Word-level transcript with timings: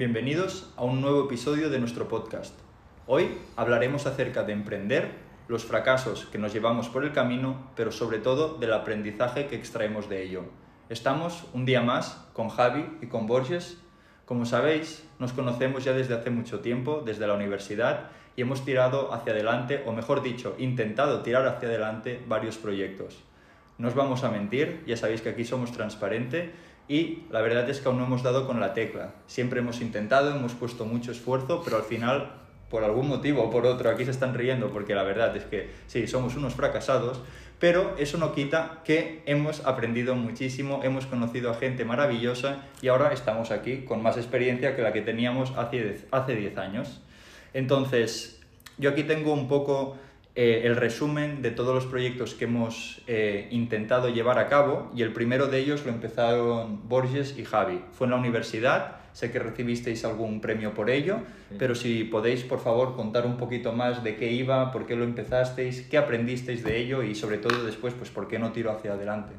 bienvenidos 0.00 0.72
a 0.78 0.84
un 0.84 1.02
nuevo 1.02 1.26
episodio 1.26 1.68
de 1.68 1.78
nuestro 1.78 2.08
podcast. 2.08 2.58
Hoy 3.06 3.36
hablaremos 3.54 4.06
acerca 4.06 4.44
de 4.44 4.54
emprender, 4.54 5.10
los 5.46 5.66
fracasos 5.66 6.24
que 6.24 6.38
nos 6.38 6.54
llevamos 6.54 6.88
por 6.88 7.04
el 7.04 7.12
camino, 7.12 7.70
pero 7.76 7.92
sobre 7.92 8.16
todo 8.16 8.54
del 8.54 8.72
aprendizaje 8.72 9.46
que 9.46 9.56
extraemos 9.56 10.08
de 10.08 10.22
ello. 10.22 10.44
Estamos 10.88 11.44
un 11.52 11.66
día 11.66 11.82
más 11.82 12.26
con 12.32 12.48
Javi 12.48 12.96
y 13.02 13.08
con 13.08 13.26
Borges. 13.26 13.76
Como 14.24 14.46
sabéis, 14.46 15.06
nos 15.18 15.34
conocemos 15.34 15.84
ya 15.84 15.92
desde 15.92 16.14
hace 16.14 16.30
mucho 16.30 16.60
tiempo, 16.60 17.02
desde 17.04 17.26
la 17.26 17.34
universidad, 17.34 18.08
y 18.36 18.40
hemos 18.40 18.64
tirado 18.64 19.12
hacia 19.12 19.34
adelante, 19.34 19.82
o 19.84 19.92
mejor 19.92 20.22
dicho, 20.22 20.54
intentado 20.56 21.20
tirar 21.20 21.46
hacia 21.46 21.68
adelante 21.68 22.24
varios 22.26 22.56
proyectos. 22.56 23.22
No 23.76 23.88
os 23.88 23.94
vamos 23.94 24.24
a 24.24 24.30
mentir, 24.30 24.82
ya 24.86 24.96
sabéis 24.96 25.20
que 25.20 25.28
aquí 25.28 25.44
somos 25.44 25.72
transparentes 25.72 26.50
y 26.90 27.22
la 27.30 27.40
verdad 27.40 27.70
es 27.70 27.78
que 27.78 27.88
aún 27.88 27.98
no 27.98 28.04
hemos 28.04 28.24
dado 28.24 28.48
con 28.48 28.58
la 28.58 28.74
tecla. 28.74 29.14
Siempre 29.28 29.60
hemos 29.60 29.80
intentado, 29.80 30.34
hemos 30.34 30.54
puesto 30.54 30.84
mucho 30.84 31.12
esfuerzo, 31.12 31.62
pero 31.64 31.76
al 31.76 31.84
final, 31.84 32.32
por 32.68 32.82
algún 32.82 33.06
motivo 33.06 33.44
o 33.44 33.48
por 33.48 33.64
otro, 33.64 33.90
aquí 33.90 34.04
se 34.04 34.10
están 34.10 34.34
riendo 34.34 34.72
porque 34.72 34.96
la 34.96 35.04
verdad 35.04 35.36
es 35.36 35.44
que 35.44 35.70
sí, 35.86 36.08
somos 36.08 36.34
unos 36.34 36.56
fracasados, 36.56 37.20
pero 37.60 37.94
eso 37.96 38.18
no 38.18 38.34
quita 38.34 38.80
que 38.84 39.22
hemos 39.26 39.64
aprendido 39.64 40.16
muchísimo, 40.16 40.80
hemos 40.82 41.06
conocido 41.06 41.52
a 41.52 41.54
gente 41.54 41.84
maravillosa 41.84 42.62
y 42.82 42.88
ahora 42.88 43.12
estamos 43.12 43.52
aquí 43.52 43.84
con 43.84 44.02
más 44.02 44.16
experiencia 44.16 44.74
que 44.74 44.82
la 44.82 44.92
que 44.92 45.02
teníamos 45.02 45.52
hace 45.56 46.34
10 46.34 46.58
años. 46.58 47.00
Entonces, 47.54 48.40
yo 48.78 48.90
aquí 48.90 49.04
tengo 49.04 49.32
un 49.32 49.46
poco 49.46 49.96
eh, 50.42 50.66
el 50.66 50.74
resumen 50.74 51.42
de 51.42 51.50
todos 51.50 51.74
los 51.74 51.84
proyectos 51.84 52.32
que 52.32 52.46
hemos 52.46 53.02
eh, 53.06 53.46
intentado 53.50 54.08
llevar 54.08 54.38
a 54.38 54.48
cabo 54.48 54.90
y 54.96 55.02
el 55.02 55.12
primero 55.12 55.48
de 55.48 55.58
ellos 55.58 55.84
lo 55.84 55.92
empezaron 55.92 56.88
Borges 56.88 57.38
y 57.38 57.44
Javi. 57.44 57.82
Fue 57.92 58.06
en 58.06 58.12
la 58.12 58.16
universidad, 58.16 59.00
sé 59.12 59.30
que 59.30 59.38
recibisteis 59.38 60.02
algún 60.06 60.40
premio 60.40 60.72
por 60.72 60.88
ello, 60.88 61.18
pero 61.58 61.74
si 61.74 62.04
podéis 62.04 62.42
por 62.42 62.58
favor 62.58 62.96
contar 62.96 63.26
un 63.26 63.36
poquito 63.36 63.74
más 63.74 64.02
de 64.02 64.16
qué 64.16 64.32
iba, 64.32 64.72
por 64.72 64.86
qué 64.86 64.96
lo 64.96 65.04
empezasteis, 65.04 65.82
qué 65.82 65.98
aprendisteis 65.98 66.64
de 66.64 66.78
ello 66.78 67.02
y 67.02 67.14
sobre 67.14 67.36
todo 67.36 67.62
después 67.62 67.92
pues 67.92 68.08
por 68.08 68.26
qué 68.26 68.38
no 68.38 68.50
tiro 68.50 68.70
hacia 68.70 68.94
adelante. 68.94 69.34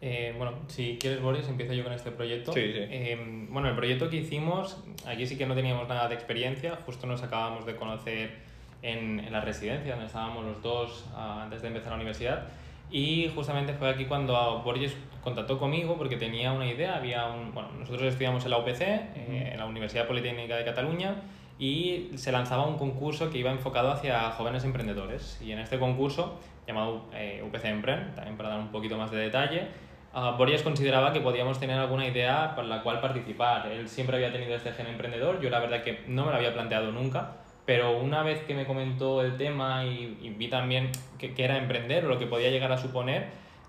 Eh, 0.00 0.34
bueno, 0.38 0.52
si 0.68 0.98
quieres, 1.00 1.20
Boris, 1.20 1.48
empiezo 1.48 1.72
yo 1.72 1.82
con 1.82 1.94
este 1.94 2.12
proyecto. 2.12 2.52
Sí, 2.52 2.60
sí. 2.60 2.78
Eh, 2.78 3.46
bueno, 3.50 3.68
el 3.68 3.74
proyecto 3.74 4.08
que 4.08 4.18
hicimos, 4.18 4.84
aquí 5.04 5.26
sí 5.26 5.36
que 5.36 5.46
no 5.46 5.56
teníamos 5.56 5.88
nada 5.88 6.06
de 6.06 6.14
experiencia, 6.14 6.78
justo 6.86 7.08
nos 7.08 7.24
acabamos 7.24 7.66
de 7.66 7.74
conocer 7.74 8.51
en, 8.82 9.20
en 9.20 9.32
la 9.32 9.40
residencia, 9.40 9.92
donde 9.92 10.06
estábamos 10.06 10.44
los 10.44 10.62
dos 10.62 11.06
ah, 11.14 11.42
antes 11.44 11.62
de 11.62 11.68
empezar 11.68 11.90
la 11.90 11.96
universidad. 11.96 12.44
Y 12.90 13.30
justamente 13.34 13.72
fue 13.72 13.88
aquí 13.88 14.04
cuando 14.04 14.60
Borges 14.62 14.94
contactó 15.24 15.58
conmigo 15.58 15.96
porque 15.96 16.16
tenía 16.16 16.52
una 16.52 16.66
idea. 16.66 16.96
Había 16.96 17.26
un, 17.26 17.54
bueno, 17.54 17.70
nosotros 17.78 18.02
estudiamos 18.02 18.44
en 18.44 18.50
la 18.50 18.58
UPC, 18.58 18.80
eh, 18.82 19.50
en 19.52 19.58
la 19.58 19.64
Universidad 19.64 20.06
Politécnica 20.06 20.56
de 20.56 20.64
Cataluña, 20.64 21.14
y 21.58 22.10
se 22.16 22.32
lanzaba 22.32 22.66
un 22.66 22.76
concurso 22.76 23.30
que 23.30 23.38
iba 23.38 23.50
enfocado 23.50 23.90
hacia 23.90 24.30
jóvenes 24.32 24.64
emprendedores. 24.64 25.40
Y 25.42 25.52
en 25.52 25.60
este 25.60 25.78
concurso, 25.78 26.38
llamado 26.66 27.04
eh, 27.14 27.42
UPC 27.46 27.64
Emprend, 27.66 28.14
también 28.14 28.36
para 28.36 28.50
dar 28.50 28.58
un 28.58 28.68
poquito 28.68 28.98
más 28.98 29.10
de 29.10 29.18
detalle, 29.18 29.68
uh, 30.14 30.36
Borges 30.36 30.62
consideraba 30.62 31.12
que 31.12 31.20
podíamos 31.20 31.58
tener 31.58 31.78
alguna 31.78 32.06
idea 32.06 32.54
para 32.54 32.68
la 32.68 32.82
cual 32.82 33.00
participar. 33.00 33.68
Él 33.68 33.88
siempre 33.88 34.16
había 34.16 34.32
tenido 34.32 34.54
este 34.54 34.72
gen 34.72 34.88
emprendedor, 34.88 35.40
yo 35.40 35.48
la 35.48 35.60
verdad 35.60 35.82
que 35.82 36.02
no 36.08 36.24
me 36.24 36.30
lo 36.30 36.36
había 36.36 36.52
planteado 36.52 36.92
nunca, 36.92 37.41
pero 37.64 37.98
una 37.98 38.22
vez 38.22 38.40
que 38.44 38.54
me 38.54 38.66
comentó 38.66 39.22
el 39.22 39.36
tema 39.36 39.84
y, 39.84 40.34
vi 40.36 40.48
también 40.48 40.90
que, 41.18 41.34
que, 41.34 41.44
era 41.44 41.58
emprender 41.58 42.04
o 42.04 42.08
lo 42.08 42.18
que 42.18 42.26
podía 42.26 42.50
llegar 42.50 42.72
a 42.72 42.78
suponer, 42.78 43.26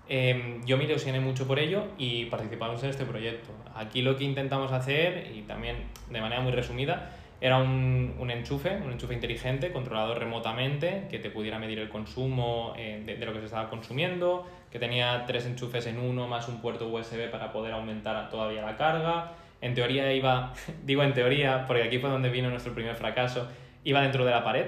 eh, 0.08 0.60
yo 0.66 0.76
me 0.76 0.84
ilusioné 0.84 1.20
mucho 1.20 1.46
por 1.46 1.58
ello 1.58 1.84
y 1.96 2.26
participamos 2.26 2.82
en 2.82 2.90
este 2.90 3.04
proyecto. 3.04 3.50
Aquí 3.74 4.02
lo 4.02 4.16
que 4.16 4.24
intentamos 4.24 4.72
hacer, 4.72 5.30
y 5.34 5.42
también 5.42 5.76
de 6.10 6.20
manera 6.20 6.40
muy 6.42 6.52
resumida, 6.52 7.12
era 7.40 7.58
un, 7.58 8.14
un 8.18 8.30
enchufe, 8.30 8.76
un 8.76 8.92
enchufe 8.92 9.14
inteligente, 9.14 9.72
controlado 9.72 10.14
remotamente, 10.14 11.06
que 11.10 11.18
te 11.18 11.30
pudiera 11.30 11.58
medir 11.58 11.78
el 11.78 11.88
consumo 11.88 12.74
eh, 12.76 13.02
de, 13.04 13.16
de, 13.16 13.26
lo 13.26 13.32
que 13.32 13.40
se 13.40 13.46
estaba 13.46 13.68
consumiendo, 13.68 14.46
que 14.70 14.78
tenía 14.78 15.24
tres 15.26 15.46
enchufes 15.46 15.86
en 15.86 15.98
uno 15.98 16.26
más 16.26 16.48
un 16.48 16.60
puerto 16.60 16.88
USB 16.88 17.30
para 17.30 17.52
poder 17.52 17.72
aumentar 17.72 18.28
todavía 18.30 18.62
la 18.62 18.76
carga. 18.76 19.32
En 19.60 19.74
teoría 19.74 20.12
iba, 20.12 20.52
digo 20.84 21.02
en 21.02 21.14
teoría, 21.14 21.64
porque 21.66 21.82
aquí 21.82 21.98
fue 21.98 22.10
donde 22.10 22.28
vino 22.28 22.50
nuestro 22.50 22.74
primer 22.74 22.96
fracaso, 22.96 23.48
iba 23.84 24.00
dentro 24.00 24.24
de 24.24 24.30
la 24.30 24.42
pared. 24.42 24.66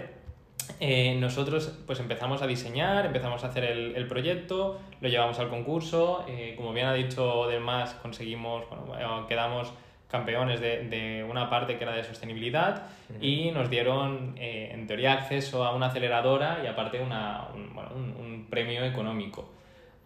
Eh, 0.81 1.17
nosotros 1.19 1.79
pues 1.87 2.01
empezamos 2.01 2.43
a 2.43 2.47
diseñar, 2.47 3.07
empezamos 3.07 3.45
a 3.45 3.49
hacer 3.49 3.65
el, 3.65 3.97
el 3.97 4.07
proyecto, 4.07 4.81
lo 5.01 5.09
llevamos 5.09 5.39
al 5.39 5.49
concurso, 5.49 6.25
eh, 6.29 6.55
como 6.57 6.73
bien 6.73 6.87
ha 6.87 6.93
dicho 6.93 7.47
Delmas, 7.47 7.95
conseguimos, 7.95 8.65
bueno, 8.87 9.27
quedamos 9.27 9.73
campeones 10.09 10.61
de, 10.61 10.85
de, 10.89 11.27
una 11.29 11.51
parte 11.51 11.77
que 11.77 11.85
era 11.85 11.93
de 11.93 12.05
sostenibilidad 12.05 12.85
y 13.21 13.51
nos 13.51 13.71
dieron 13.71 14.35
eh, 14.39 14.71
en 14.73 14.87
teoría 14.87 15.15
acceso 15.15 15.65
a 15.65 15.75
una 15.75 15.87
aceleradora 15.87 16.61
y 16.63 16.67
aparte 16.67 17.01
una, 17.01 17.49
un, 17.55 17.75
bueno, 17.75 17.91
un, 17.95 18.15
un 18.25 18.47
premio 18.49 18.85
económico. 18.85 19.51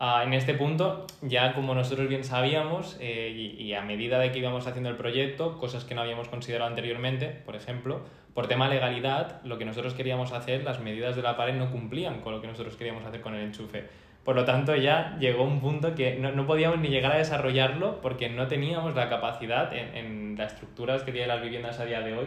Uh, 0.01 0.23
en 0.23 0.33
este 0.33 0.55
punto, 0.55 1.07
ya 1.21 1.53
como 1.53 1.75
nosotros 1.75 2.09
bien 2.09 2.25
sabíamos 2.25 2.97
eh, 3.01 3.35
y, 3.37 3.63
y, 3.63 3.75
a 3.75 3.83
medida 3.83 4.19
de 4.19 4.33
que 4.33 4.39
íbamos 4.39 4.67
haciendo 4.67 4.89
el 4.89 4.97
proyecto, 4.97 5.59
cosas 5.59 5.85
que 5.85 5.95
no 5.95 6.01
habíamos 6.01 6.29
considerado 6.29 6.71
anteriormente, 6.71 7.27
por 7.27 7.55
ejemplo, 7.55 8.01
por 8.35 8.47
tema 8.47 8.69
legalidad, 8.69 9.43
lo 9.45 9.59
que 9.59 9.65
nosotros 9.65 9.95
queríamos 9.95 10.33
hacer, 10.33 10.65
las 10.65 10.81
medidas 10.81 11.17
de 11.17 11.23
la 11.23 11.37
pared 11.37 11.55
no 11.55 11.71
cumplían 11.71 12.21
con 12.21 12.33
lo 12.33 12.41
que 12.41 12.47
nosotros 12.47 12.77
queríamos 12.77 13.05
hacer 13.05 13.21
con 13.21 13.35
el 13.35 13.43
enchufe. 13.43 13.85
Por 14.25 14.37
lo 14.37 14.45
tanto, 14.45 14.77
ya 14.77 15.17
llegó 15.19 15.45
un 15.45 15.61
punto 15.61 15.95
que 15.95 16.17
no, 16.17 16.31
no 16.33 16.47
podíamos 16.47 16.79
ni 16.79 16.89
llegar 16.89 17.13
a 17.13 17.19
desarrollarlo 17.19 18.01
porque 18.01 18.29
no 18.29 18.47
teníamos 18.47 18.95
la 18.95 19.09
capacidad 19.09 19.73
en, 19.73 19.95
en 19.97 20.35
las 20.37 20.53
estructuras 20.53 21.03
que 21.03 21.13
tienen 21.13 21.29
las 21.29 21.43
viviendas 21.43 21.81
a 21.81 21.87
día 21.87 22.01
de 22.01 22.17
hoy 22.17 22.27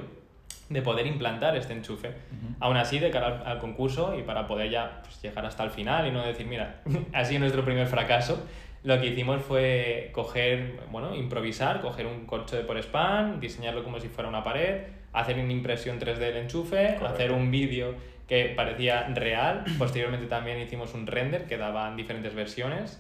de 0.70 0.82
poder 0.82 1.06
implantar 1.06 1.56
este 1.56 1.74
enchufe. 1.74 2.10
Uh 2.10 2.12
-huh. 2.12 2.56
Aún 2.60 2.78
así, 2.78 3.00
de 3.00 3.12
cara 3.12 3.28
al, 3.28 3.48
al, 3.48 3.60
concurso 3.60 4.18
y 4.18 4.24
para 4.24 4.48
poder 4.48 4.70
ya 4.72 5.02
pues, 5.04 5.22
llegar 5.22 5.46
hasta 5.46 5.64
el 5.64 5.70
final 5.70 6.08
y 6.08 6.12
no 6.12 6.26
decir, 6.26 6.48
mira, 6.48 6.82
ha 7.14 7.26
sido 7.26 7.42
nuestro 7.42 7.64
primer 7.64 7.88
fracaso, 7.88 8.44
lo 8.84 9.00
que 9.00 9.08
hicimos 9.08 9.42
fue 9.42 10.10
coger, 10.12 10.82
bueno, 10.92 11.16
improvisar, 11.16 11.80
coger 11.82 12.06
un 12.06 12.26
corcho 12.26 12.58
de 12.58 12.64
por 12.64 12.78
span, 12.84 13.40
diseñarlo 13.40 13.84
como 13.84 14.00
si 14.00 14.10
fuera 14.10 14.30
una 14.30 14.44
pared, 14.44 14.82
hacer 15.14 15.40
una 15.40 15.54
impresión 15.54 16.00
3D 16.00 16.18
del 16.18 16.38
enchufe, 16.38 16.96
Correcto. 16.96 17.06
hacer 17.06 17.32
un 17.32 17.50
vídeo 17.50 17.96
que 18.28 18.54
parecía 18.56 19.04
real. 19.14 19.64
Posteriormente 19.78 20.28
también 20.28 20.60
hicimos 20.60 20.94
un 20.94 21.08
render 21.08 21.46
que 21.46 21.58
daba 21.58 21.96
diferentes 21.96 22.34
versiones. 22.36 23.00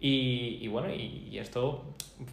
Y, 0.00 0.58
y 0.60 0.68
bueno, 0.68 0.92
y, 0.92 1.28
y, 1.30 1.38
esto, 1.38 1.82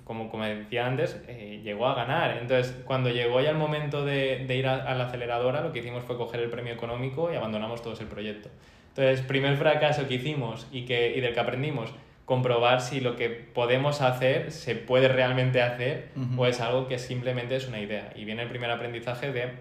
como, 0.03 0.29
como 0.29 0.43
decía 0.43 0.85
antes, 0.85 1.21
eh, 1.27 1.61
llegó 1.63 1.87
a 1.87 1.95
ganar. 1.95 2.37
Entonces, 2.37 2.75
cuando 2.85 3.09
llegó 3.09 3.39
ya 3.39 3.51
el 3.51 3.57
momento 3.57 4.03
de, 4.03 4.45
de 4.45 4.57
ir 4.57 4.67
a, 4.67 4.75
a, 4.75 4.93
la 4.93 5.05
aceleradora, 5.05 5.61
lo 5.61 5.71
que 5.71 5.79
hicimos 5.79 6.03
fue 6.03 6.17
coger 6.17 6.41
el 6.41 6.49
premio 6.49 6.73
económico 6.73 7.31
y 7.31 7.35
abandonamos 7.35 7.81
todos 7.81 8.01
el 8.01 8.07
proyecto. 8.07 8.49
Entonces, 8.89 9.21
primer 9.25 9.55
fracaso 9.55 10.05
que 10.07 10.15
hicimos 10.15 10.67
y, 10.71 10.83
que, 10.83 11.15
y 11.15 11.21
del 11.21 11.33
que 11.33 11.39
aprendimos, 11.39 11.91
comprobar 12.31 12.79
si 12.79 13.01
lo 13.01 13.17
que 13.17 13.27
podemos 13.27 13.99
hacer 13.99 14.53
se 14.53 14.73
puede 14.73 15.09
realmente 15.09 15.61
hacer 15.61 16.11
uh 16.15 16.21
-huh. 16.21 16.39
o 16.39 16.45
es 16.45 16.61
algo 16.61 16.87
que 16.87 16.97
simplemente 16.97 17.57
es 17.57 17.67
una 17.67 17.81
idea. 17.81 18.13
Y 18.15 18.23
viene 18.23 18.43
el 18.43 18.47
primer 18.47 18.71
aprendizaje 18.71 19.33
de 19.33 19.51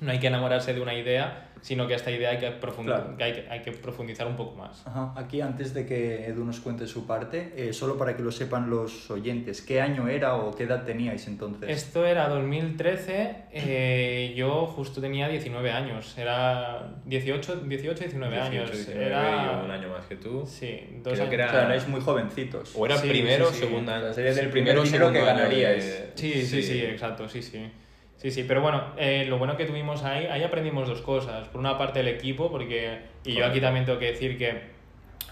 no 0.00 0.10
hay 0.10 0.18
que 0.18 0.26
enamorarse 0.26 0.74
de 0.74 0.80
una 0.80 0.94
idea, 0.94 1.47
sino 1.60 1.86
que 1.86 1.94
esta 1.94 2.10
idea 2.10 2.30
hay 2.30 2.38
que, 2.38 2.58
claro. 2.58 3.16
que, 3.16 3.24
hay, 3.24 3.32
que 3.32 3.46
hay 3.48 3.62
que 3.62 3.72
profundizar 3.72 4.26
un 4.26 4.36
poco 4.36 4.56
más. 4.56 4.86
Ajá. 4.86 5.12
Aquí, 5.16 5.40
antes 5.40 5.74
de 5.74 5.86
que 5.86 6.26
Edu 6.26 6.44
nos 6.44 6.60
cuente 6.60 6.86
su 6.86 7.06
parte, 7.06 7.52
eh, 7.56 7.72
solo 7.72 7.96
para 7.96 8.16
que 8.16 8.22
lo 8.22 8.30
sepan 8.30 8.70
los 8.70 9.10
oyentes, 9.10 9.62
¿qué 9.62 9.80
año 9.80 10.08
era 10.08 10.36
o 10.36 10.54
qué 10.54 10.64
edad 10.64 10.84
teníais 10.84 11.26
entonces? 11.26 11.68
Esto 11.68 12.06
era 12.06 12.28
2013, 12.28 13.36
eh, 13.52 14.34
yo 14.36 14.66
justo 14.66 15.00
tenía 15.00 15.28
19 15.28 15.70
años, 15.70 16.16
era 16.16 16.98
18, 17.04 17.56
18 17.66 18.04
19 18.04 18.36
18, 18.36 18.50
años. 18.50 18.72
19, 18.72 19.06
era 19.06 19.62
un 19.64 19.70
año 19.70 19.88
más 19.88 20.06
que 20.06 20.16
tú. 20.16 20.44
Sí, 20.46 20.80
dos 21.02 21.14
años. 21.18 21.28
Que 21.28 21.34
era... 21.34 21.46
O 21.46 21.50
sea, 21.50 21.64
erais 21.64 21.88
muy 21.88 22.00
jovencitos. 22.00 22.72
O 22.74 22.86
era 22.86 22.96
sí, 22.96 23.08
primero 23.08 23.48
o 23.48 23.50
sí, 23.50 23.54
sí. 23.54 23.60
segunda. 23.66 24.12
Sería 24.12 24.34
del 24.34 24.50
primero, 24.50 24.82
primero 24.82 25.12
que 25.12 25.20
ganaríais. 25.20 25.84
De... 25.84 26.12
Sí, 26.14 26.46
sí, 26.46 26.62
sí, 26.62 26.80
exacto, 26.80 27.28
sí, 27.28 27.42
sí. 27.42 27.70
Sí, 28.18 28.32
sí, 28.32 28.44
pero 28.46 28.60
bueno, 28.60 28.82
eh, 28.96 29.26
lo 29.28 29.38
bueno 29.38 29.56
que 29.56 29.64
tuvimos 29.64 30.02
ahí, 30.02 30.26
ahí 30.26 30.42
aprendimos 30.42 30.88
dos 30.88 31.02
cosas. 31.02 31.46
Por 31.48 31.60
una 31.60 31.78
parte 31.78 32.00
el 32.00 32.08
equipo, 32.08 32.50
porque, 32.50 32.98
y 33.24 33.34
yo 33.34 33.46
aquí 33.46 33.60
también 33.60 33.84
tengo 33.84 34.00
que 34.00 34.06
decir 34.06 34.36
que 34.36 34.76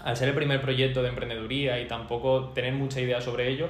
al 0.05 0.15
ser 0.15 0.29
el 0.29 0.35
primer 0.35 0.61
proyecto 0.61 1.03
de 1.03 1.09
emprendeduría 1.09 1.81
y 1.81 1.87
tampoco 1.87 2.51
tener 2.55 2.73
mucha 2.73 3.01
idea 3.01 3.19
sobre 3.19 3.49
ello, 3.49 3.67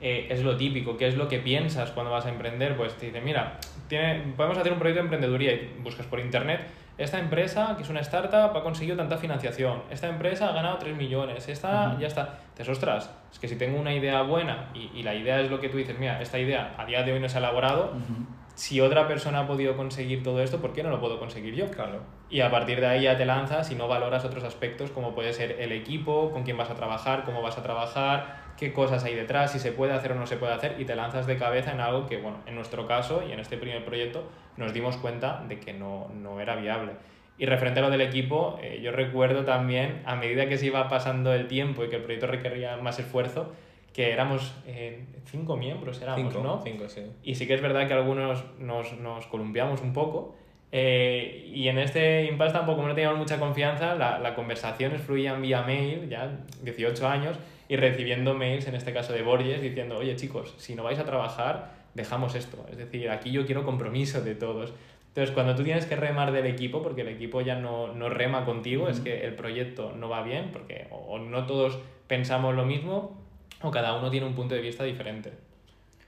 eh, 0.00 0.28
es 0.30 0.42
lo 0.42 0.56
típico, 0.56 0.96
¿qué 0.96 1.08
es 1.08 1.16
lo 1.16 1.28
que 1.28 1.40
piensas 1.40 1.90
cuando 1.90 2.10
vas 2.10 2.24
a 2.24 2.30
emprender? 2.30 2.74
Pues 2.74 2.94
te 2.96 3.06
dicen, 3.06 3.22
mira, 3.22 3.58
tiene, 3.86 4.32
podemos 4.34 4.56
hacer 4.56 4.72
un 4.72 4.78
proyecto 4.78 5.02
de 5.02 5.04
emprendeduría 5.04 5.52
y 5.52 5.76
buscas 5.82 6.06
por 6.06 6.18
internet, 6.18 6.60
esta 6.96 7.18
empresa, 7.18 7.74
que 7.76 7.82
es 7.82 7.90
una 7.90 8.00
startup, 8.00 8.56
ha 8.56 8.62
conseguido 8.62 8.96
tanta 8.96 9.18
financiación, 9.18 9.82
esta 9.90 10.08
empresa 10.08 10.48
ha 10.48 10.52
ganado 10.52 10.78
3 10.78 10.96
millones, 10.96 11.48
esta 11.48 11.88
uh 11.88 11.96
-huh. 11.96 11.98
ya 11.98 12.06
está. 12.06 12.38
Te 12.54 12.62
ostras, 12.70 13.10
es 13.30 13.38
que 13.38 13.48
si 13.48 13.56
tengo 13.56 13.78
una 13.78 13.92
idea 13.92 14.22
buena 14.22 14.70
y, 14.74 14.90
y, 14.94 15.02
la 15.02 15.14
idea 15.14 15.40
es 15.40 15.50
lo 15.50 15.60
que 15.60 15.68
tú 15.68 15.76
dices, 15.76 15.98
mira, 15.98 16.22
esta 16.22 16.38
idea 16.38 16.74
a 16.78 16.86
día 16.86 17.02
de 17.02 17.12
hoy 17.12 17.20
no 17.20 17.28
se 17.28 17.36
ha 17.36 17.40
elaborado, 17.40 17.92
uh 17.92 17.98
-huh 17.98 18.43
si 18.54 18.80
otra 18.80 19.08
persona 19.08 19.40
ha 19.40 19.46
podido 19.46 19.76
conseguir 19.76 20.22
todo 20.22 20.40
esto, 20.40 20.60
¿por 20.60 20.72
qué 20.72 20.82
no 20.82 20.90
lo 20.90 21.00
puedo 21.00 21.18
conseguir 21.18 21.54
yo? 21.54 21.70
Claro. 21.70 22.00
Y 22.30 22.40
a 22.40 22.50
partir 22.50 22.80
de 22.80 22.86
ahí 22.86 23.02
ya 23.02 23.16
te 23.16 23.26
lanzas 23.26 23.70
y 23.70 23.74
no 23.74 23.88
valoras 23.88 24.24
otros 24.24 24.44
aspectos 24.44 24.90
como 24.90 25.14
puede 25.14 25.32
ser 25.32 25.60
el 25.60 25.72
equipo, 25.72 26.30
con 26.30 26.44
quién 26.44 26.56
vas 26.56 26.70
a 26.70 26.74
trabajar, 26.74 27.24
cómo 27.24 27.42
vas 27.42 27.58
a 27.58 27.62
trabajar, 27.62 28.44
qué 28.56 28.72
cosas 28.72 29.04
hay 29.04 29.14
detrás, 29.14 29.52
si 29.52 29.58
se 29.58 29.72
puede 29.72 29.92
hacer 29.92 30.12
o 30.12 30.14
no 30.14 30.26
se 30.26 30.36
puede 30.36 30.52
hacer, 30.52 30.76
y 30.80 30.84
te 30.84 30.94
lanzas 30.94 31.26
de 31.26 31.36
cabeza 31.36 31.72
en 31.72 31.80
algo 31.80 32.06
que, 32.06 32.18
bueno, 32.18 32.38
en 32.46 32.54
nuestro 32.54 32.86
caso 32.86 33.24
y 33.28 33.32
en 33.32 33.40
este 33.40 33.56
primer 33.56 33.84
proyecto 33.84 34.28
nos 34.56 34.72
dimos 34.72 34.96
cuenta 34.98 35.44
de 35.48 35.58
que 35.58 35.72
no, 35.72 36.08
no 36.14 36.40
era 36.40 36.54
viable. 36.54 36.92
Y 37.36 37.46
referente 37.46 37.80
a 37.80 37.82
lo 37.82 37.90
del 37.90 38.00
equipo, 38.00 38.60
eh, 38.62 38.80
yo 38.80 38.92
recuerdo 38.92 39.44
también, 39.44 40.02
a 40.06 40.14
medida 40.14 40.48
que 40.48 40.56
se 40.56 40.66
iba 40.66 40.88
pasando 40.88 41.34
el 41.34 41.48
tiempo 41.48 41.84
y 41.84 41.88
que 41.88 41.96
el 41.96 42.02
proyecto 42.02 42.28
requería 42.28 42.76
más 42.76 43.00
esfuerzo, 43.00 43.52
que 43.94 44.10
éramos 44.12 44.52
eh, 44.66 45.06
cinco 45.24 45.56
miembros, 45.56 46.02
éramos, 46.02 46.20
Cinco, 46.32 46.44
¿no? 46.44 46.60
cinco, 46.62 46.88
sí. 46.88 47.02
Y 47.22 47.36
sí 47.36 47.46
que 47.46 47.54
es 47.54 47.62
verdad 47.62 47.86
que 47.88 47.94
algunos 47.94 48.44
nos, 48.58 48.92
nos 48.98 49.26
columpiamos 49.28 49.80
un 49.80 49.92
poco. 49.92 50.34
eh, 50.72 51.48
y 51.54 51.68
en 51.68 51.78
este 51.78 52.24
impasse 52.24 52.52
tampoco 52.54 52.82
no 52.82 52.94
teníamos 52.94 53.18
mucha 53.18 53.38
confianza, 53.38 53.94
la, 53.94 54.18
la 54.18 54.34
conversaciones 54.34 55.00
fluían 55.00 55.40
vía 55.40 55.62
mail, 55.62 56.08
ya 56.08 56.40
18 56.62 57.06
años, 57.08 57.38
y 57.68 57.76
recibiendo 57.76 58.34
mails, 58.34 58.66
en 58.66 58.74
este 58.74 58.92
caso 58.92 59.12
de 59.12 59.22
Borges, 59.22 59.62
diciendo, 59.62 59.96
oye 59.96 60.16
chicos, 60.16 60.54
si 60.58 60.74
no 60.74 60.82
vais 60.82 60.98
a 60.98 61.04
trabajar, 61.04 61.70
dejamos 61.94 62.34
esto. 62.34 62.66
Es 62.70 62.76
decir, 62.76 63.08
aquí 63.10 63.30
yo 63.30 63.46
quiero 63.46 63.64
compromiso 63.64 64.20
de 64.22 64.34
todos. 64.34 64.74
Entonces, 65.08 65.32
cuando 65.32 65.54
tú 65.54 65.62
tienes 65.62 65.86
que 65.86 65.94
remar 65.94 66.32
del 66.32 66.46
equipo, 66.46 66.82
porque 66.82 67.02
el 67.02 67.08
equipo 67.08 67.40
ya 67.40 67.54
no, 67.54 67.94
no 67.94 68.08
rema 68.08 68.44
contigo, 68.44 68.88
es 68.88 68.98
que 68.98 69.24
el 69.24 69.34
proyecto 69.36 69.92
no 69.92 70.08
va 70.08 70.22
bien, 70.24 70.50
porque 70.52 70.88
o, 70.90 70.96
o 70.96 71.18
no 71.20 71.46
todos 71.46 71.78
pensamos 72.08 72.56
lo 72.56 72.64
mismo, 72.64 73.16
o 73.62 73.70
cada 73.70 73.96
uno 73.96 74.10
tiene 74.10 74.26
un 74.26 74.34
punto 74.34 74.54
de 74.54 74.60
vista 74.60 74.84
diferente. 74.84 75.32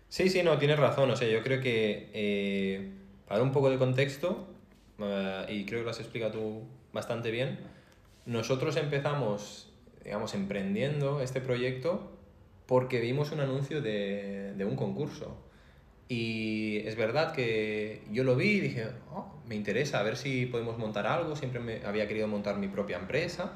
Sí, 0.08 0.28
sí, 0.28 0.43
no, 0.43 0.58
tienes 0.58 0.78
razón. 0.78 1.10
O 1.10 1.16
sea, 1.16 1.28
yo 1.28 1.43
creo 1.43 1.60
que 1.60 2.10
eh, 2.12 2.90
para 3.26 3.43
un 3.43 3.52
poco 3.52 3.70
de 3.70 3.78
contexto, 3.78 4.46
eh, 4.98 5.46
y 5.48 5.64
creo 5.64 5.81
que 5.81 5.84
lo 5.84 5.90
has 5.90 6.00
explicado 6.00 6.32
tú 6.32 6.62
bastante 6.93 7.31
bien, 7.31 7.58
nosotros 8.25 8.76
empezamos, 8.76 9.69
digamos, 10.04 10.34
emprendiendo 10.34 11.20
este 11.20 11.40
proyecto 11.40 12.12
porque 12.66 13.00
vimos 13.00 13.32
un 13.32 13.40
anuncio 13.40 13.81
de, 13.82 14.54
de 14.56 14.64
un 14.64 14.76
concurso. 14.76 15.37
Y 16.08 16.78
es 16.84 16.96
verdad 16.96 17.32
que 17.32 18.02
yo 18.12 18.22
lo 18.22 18.37
vi 18.37 18.50
y 18.50 18.60
dije, 18.60 18.87
"Oh, 19.12 19.26
me 19.46 19.56
interesa, 19.56 19.98
a 19.98 20.02
ver 20.04 20.16
si 20.16 20.46
podemos 20.46 20.78
montar 20.78 21.06
algo. 21.06 21.34
Siempre 21.34 21.60
me 21.60 21.84
había 21.84 22.06
querido 22.06 22.28
montar 22.28 22.58
mi 22.58 22.69
propia 22.69 22.98
empresa. 22.98 23.52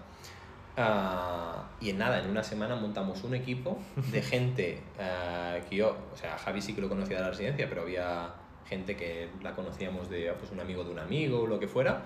Ah, 0.76 1.70
y 1.80 1.90
en 1.90 1.98
nada, 1.98 2.22
en 2.22 2.30
una 2.30 2.42
semana 2.42 2.76
montamos 2.76 3.24
un 3.24 3.34
equipo 3.34 3.78
de 4.12 4.22
gente 4.22 4.80
ah, 4.98 5.58
que 5.68 5.76
yo, 5.76 5.96
o 6.12 6.16
sea, 6.16 6.38
Javi 6.38 6.62
sí 6.62 6.74
que 6.74 6.80
lo 6.80 6.88
conocía 6.88 7.16
de 7.16 7.22
la 7.22 7.30
residencia, 7.30 7.68
pero 7.68 7.82
había 7.82 8.34
gente 8.66 8.96
que 8.96 9.28
la 9.42 9.54
conocíamos 9.54 10.08
de 10.08 10.32
pues, 10.38 10.50
un 10.52 10.60
amigo 10.60 10.84
de 10.84 10.90
un 10.90 10.98
amigo 10.98 11.40
o 11.40 11.46
lo 11.46 11.58
que 11.58 11.68
fuera. 11.68 12.04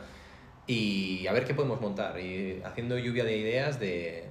Y 0.66 1.26
a 1.26 1.32
ver 1.32 1.44
qué 1.44 1.55
podemos 1.55 1.81
montar. 1.81 2.19
Y 2.19 2.62
haciendo 2.64 2.96
lluvia 2.99 3.25
de 3.25 3.37
ideas 3.37 3.78
de, 3.78 4.25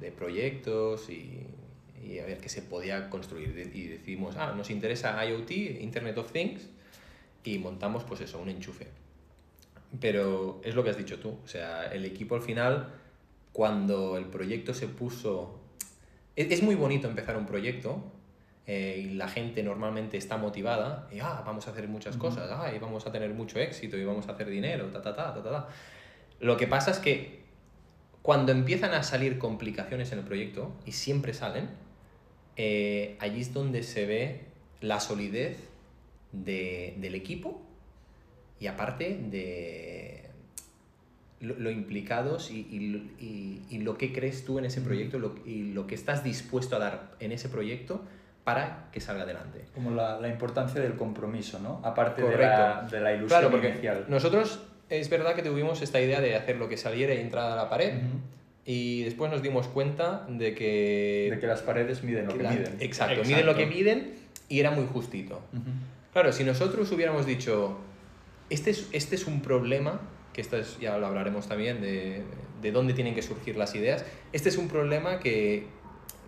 de 0.00 0.10
proyectos 0.10 1.08
y, 1.08 1.46
y 2.06 2.18
a 2.18 2.26
ver 2.26 2.38
qué 2.38 2.48
se 2.48 2.62
podía 2.62 3.10
construir. 3.10 3.70
Y 3.74 3.86
decidimos, 3.86 4.36
ah, 4.36 4.54
nos 4.56 4.70
interesa 4.70 5.24
IoT, 5.24 5.50
Internet 5.50 6.18
of 6.18 6.32
Things, 6.32 6.68
y 7.44 7.58
montamos 7.58 8.04
pues 8.04 8.20
eso, 8.20 8.38
un 8.38 8.48
enchufe. 8.48 8.88
Pero 10.00 10.60
es 10.64 10.74
lo 10.74 10.84
que 10.84 10.90
has 10.90 10.98
dicho 10.98 11.18
tú, 11.18 11.38
o 11.44 11.48
sea, 11.48 11.86
el 11.86 12.04
equipo 12.04 12.34
al 12.34 12.42
final, 12.42 12.92
cuando 13.56 14.18
el 14.18 14.26
proyecto 14.26 14.74
se 14.74 14.86
puso... 14.86 15.58
Es, 16.36 16.50
es 16.50 16.62
muy 16.62 16.74
bonito 16.74 17.08
empezar 17.08 17.38
un 17.38 17.46
proyecto 17.46 18.02
eh, 18.66 19.02
y 19.02 19.14
la 19.14 19.28
gente 19.28 19.62
normalmente 19.62 20.18
está 20.18 20.36
motivada 20.36 21.08
y, 21.10 21.20
ah, 21.20 21.42
vamos 21.46 21.66
a 21.66 21.70
hacer 21.70 21.88
muchas 21.88 22.18
cosas, 22.18 22.50
ah, 22.52 22.70
y 22.74 22.78
vamos 22.78 23.06
a 23.06 23.12
tener 23.12 23.32
mucho 23.32 23.58
éxito 23.58 23.96
y 23.96 24.04
vamos 24.04 24.28
a 24.28 24.32
hacer 24.32 24.50
dinero, 24.50 24.88
ta, 24.88 25.00
ta, 25.00 25.16
ta, 25.16 25.32
ta, 25.32 25.42
ta, 25.42 25.50
ta. 25.50 25.68
Lo 26.38 26.58
que 26.58 26.66
pasa 26.66 26.90
es 26.90 26.98
que 26.98 27.44
cuando 28.20 28.52
empiezan 28.52 28.92
a 28.92 29.02
salir 29.02 29.38
complicaciones 29.38 30.12
en 30.12 30.18
el 30.18 30.26
proyecto, 30.26 30.76
y 30.84 30.92
siempre 30.92 31.32
salen, 31.32 31.70
eh, 32.56 33.16
allí 33.20 33.40
es 33.40 33.54
donde 33.54 33.82
se 33.82 34.04
ve 34.04 34.40
la 34.82 35.00
solidez 35.00 35.56
de- 36.32 36.92
del 36.98 37.14
equipo 37.14 37.62
y 38.60 38.66
aparte 38.66 39.16
de 39.16 40.25
lo, 41.46 41.54
lo 41.58 41.70
implicados 41.70 42.50
y, 42.50 42.60
y- 42.70 43.12
y- 43.20 43.62
y 43.70 43.78
lo 43.78 43.96
que 43.96 44.12
crees 44.12 44.44
tú 44.44 44.58
en 44.58 44.64
ese 44.64 44.80
proyecto 44.80 45.18
lo- 45.18 45.34
y 45.46 45.72
lo 45.72 45.86
que 45.86 45.94
estás 45.94 46.22
dispuesto 46.24 46.76
a 46.76 46.78
dar 46.78 47.12
en 47.20 47.32
ese 47.32 47.48
proyecto 47.48 48.04
para 48.44 48.88
que 48.92 49.00
salga 49.00 49.22
adelante. 49.24 49.64
Como 49.74 49.90
la, 49.90 50.20
la 50.20 50.28
importancia 50.28 50.80
del 50.80 50.94
compromiso, 50.94 51.58
¿no? 51.58 51.80
Aparte 51.84 52.22
de 52.22 52.36
la, 52.38 52.86
de 52.90 53.00
la 53.00 53.10
ilusión 53.12 53.28
Claro, 53.28 53.50
porque 53.50 53.70
inicial. 53.70 54.04
nosotros 54.08 54.60
es 54.88 55.10
verdad 55.10 55.34
que 55.34 55.42
tuvimos 55.42 55.82
esta 55.82 56.00
idea 56.00 56.20
de 56.20 56.36
hacer 56.36 56.56
lo 56.56 56.68
que 56.68 56.76
saliera 56.76 57.12
y 57.14 57.18
entrar 57.20 57.50
a 57.50 57.56
la 57.56 57.68
pared 57.68 57.94
y 58.64 59.02
después 59.04 59.30
nos 59.32 59.42
dimos 59.42 59.66
cuenta 59.68 60.26
de 60.28 60.54
que... 60.54 61.28
De 61.32 61.38
que 61.40 61.46
las 61.46 61.62
paredes 61.62 62.02
miden 62.04 62.26
lo 62.26 62.36
que 62.36 62.42
la- 62.44 62.50
miden. 62.50 62.76
Exacto, 62.80 63.14
Exacto. 63.14 63.24
miden 63.28 63.46
lo 63.46 63.54
que 63.56 63.66
miden 63.66 64.14
y 64.48 64.60
era 64.60 64.70
muy 64.70 64.86
justito. 64.86 65.40
Claro, 66.12 66.32
si 66.32 66.44
nosotros 66.44 66.90
hubiéramos 66.92 67.26
dicho, 67.26 67.78
este 68.48 68.70
es, 68.70 68.88
este 68.92 69.16
es 69.16 69.26
un 69.26 69.40
problema, 69.42 70.00
que 70.36 70.42
esto 70.42 70.58
es, 70.58 70.78
ya 70.78 70.98
lo 70.98 71.06
hablaremos 71.06 71.48
también 71.48 71.80
de, 71.80 72.22
de 72.60 72.70
dónde 72.70 72.92
tienen 72.92 73.14
que 73.14 73.22
surgir 73.22 73.56
las 73.56 73.74
ideas, 73.74 74.04
este 74.34 74.50
es 74.50 74.58
un 74.58 74.68
problema 74.68 75.18
que, 75.18 75.66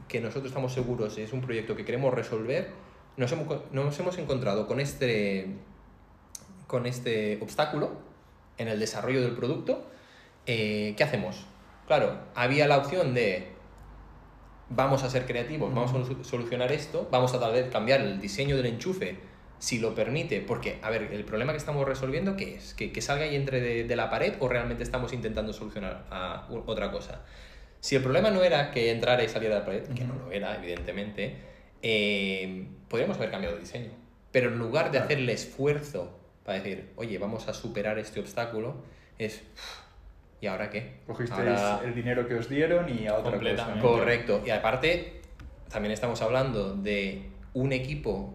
que 0.09 0.19
nosotros 0.23 0.47
estamos 0.47 0.73
seguros, 0.73 1.19
es 1.19 1.35
un 1.35 1.43
proyecto 1.43 1.77
que 1.77 1.85
queremos 1.85 2.15
resolver, 2.15 2.71
nos 3.19 3.31
hemos, 3.33 3.71
nos 3.71 4.01
hemos 4.01 4.17
encontrado 4.17 4.67
con 4.67 4.81
este, 4.81 5.49
con 6.67 6.87
este 6.87 7.39
obstáculo 7.43 7.91
en 8.57 8.69
el 8.69 8.81
desarrollo 8.81 9.21
del 9.21 9.33
producto, 9.37 9.87
eh, 10.47 10.95
¿qué 10.97 11.05
hacemos? 11.05 11.45
Claro, 11.87 12.19
había 12.35 12.67
la 12.67 12.79
opción 12.79 13.13
de 13.13 13.49
vamos 14.71 15.03
a 15.03 15.11
ser 15.11 15.27
creativos, 15.27 15.75
vamos 15.75 15.93
a 15.93 15.97
solu- 15.97 16.25
solucionar 16.25 16.73
esto, 16.73 17.09
vamos 17.11 17.35
a 17.35 17.41
tal 17.41 17.53
vez 17.53 17.71
cambiar 17.71 18.01
el 18.01 18.21
diseño 18.23 18.57
del 18.57 18.67
enchufe 18.67 19.19
si 19.59 19.79
lo 19.79 19.95
permite, 19.95 20.41
porque, 20.41 20.79
a 20.83 20.91
ver, 20.91 21.11
el 21.13 21.25
problema 21.25 21.53
que 21.53 21.59
estamos 21.59 21.87
resolviendo, 21.87 22.37
¿qué 22.37 22.55
es? 22.55 22.75
¿Que, 22.75 22.93
que 22.93 23.01
salga 23.03 23.27
y 23.27 23.35
entre 23.35 23.61
de, 23.61 23.85
de 23.85 23.97
la 23.97 24.09
pared 24.11 24.35
o 24.41 24.49
realmente 24.49 24.83
estamos 24.83 25.13
intentando 25.13 25.53
solucionar 25.53 26.05
a, 26.11 26.47
u- 26.51 26.63
otra 26.67 26.91
cosa? 26.93 27.23
Si 27.81 27.97
el 27.97 28.03
problema 28.03 28.31
no 28.31 28.43
era 28.45 28.71
que 28.71 28.91
entrara 28.91 29.23
y 29.25 29.29
saliera 29.29 29.55
de 29.57 29.61
la 29.61 29.67
pared, 29.67 29.83
que 29.95 30.05
no 30.05 30.15
lo 30.15 30.31
era, 30.33 30.57
evidentemente, 30.57 31.37
eh, 31.83 32.67
podríamos 32.89 33.17
haber 33.17 33.31
cambiado 33.31 33.55
de 33.57 33.63
diseño. 33.63 33.91
Pero 34.33 34.49
en 34.51 34.59
lugar 34.59 34.91
de 34.93 34.99
hacer 34.99 35.19
el 35.19 35.29
esfuerzo 35.31 36.19
para 36.45 36.59
decir, 36.59 36.91
oye, 36.97 37.19
vamos 37.19 37.49
a 37.49 37.55
superar 37.55 37.99
este 37.99 38.21
obstáculo, 38.21 38.83
es, 39.19 39.43
¿y 40.41 40.47
ahora 40.47 40.71
qué? 40.71 41.01
Cogisteis 41.07 41.41
Ahora- 41.59 41.81
el 41.85 41.95
dinero 41.95 42.27
que 42.29 42.35
os 42.35 42.49
dieron 42.49 42.89
y 42.89 43.07
a 43.07 43.15
otra 43.15 43.39
cosa. 43.39 43.81
Correcto. 43.81 44.43
Y 44.47 44.51
aparte, 44.51 45.21
también 45.71 45.93
estamos 45.93 46.21
hablando 46.23 46.75
de 46.75 47.23
un 47.55 47.73
equipo 47.73 48.35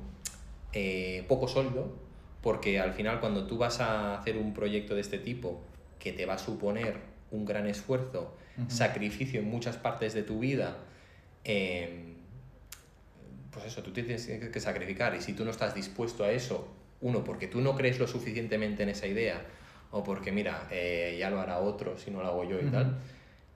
eh, 0.74 1.24
poco 1.28 1.48
sólido, 1.48 1.94
porque 2.42 2.80
al 2.80 2.94
final 2.94 3.20
cuando 3.20 3.48
tú 3.48 3.58
vas 3.58 3.80
a 3.80 4.18
hacer 4.18 4.38
un 4.38 4.54
proyecto 4.54 4.96
de 4.96 5.02
este 5.02 5.20
tipo, 5.20 5.62
que 6.00 6.12
te 6.12 6.26
va 6.26 6.34
a 6.34 6.38
suponer 6.38 6.98
un 7.32 7.46
gran 7.46 7.68
esfuerzo, 7.68 8.36
sacrificio 8.68 9.40
en 9.40 9.50
muchas 9.50 9.78
partes 9.78 10.14
de 10.14 10.24
tu 10.24 10.40
vida, 10.40 10.78
eh, 11.44 12.14
pues 13.52 13.66
eso, 13.66 13.82
tú 13.82 13.92
te 13.92 14.04
tienes 14.04 14.26
que 14.28 14.60
sacrificar. 14.60 15.16
Y 15.16 15.22
si 15.22 15.34
tú 15.34 15.46
no 15.46 15.52
estás 15.52 15.74
dispuesto 15.74 16.24
a 16.24 16.32
eso, 16.32 16.68
uno, 17.02 17.24
porque 17.24 17.48
tú 17.48 17.62
no 17.62 17.76
crees 17.76 18.00
lo 18.00 18.08
suficientemente 18.08 18.84
en 18.84 18.90
esa 18.90 19.08
idea, 19.08 19.42
o 19.92 20.04
porque, 20.04 20.32
mira, 20.32 20.68
eh, 20.72 21.16
ya 21.20 21.30
lo 21.30 21.40
hará 21.40 21.60
otro 21.60 21.98
si 21.98 22.12
no 22.12 22.22
lo 22.22 22.28
hago 22.28 22.44
yo 22.44 22.60
y 22.60 22.66
tal, 22.66 22.98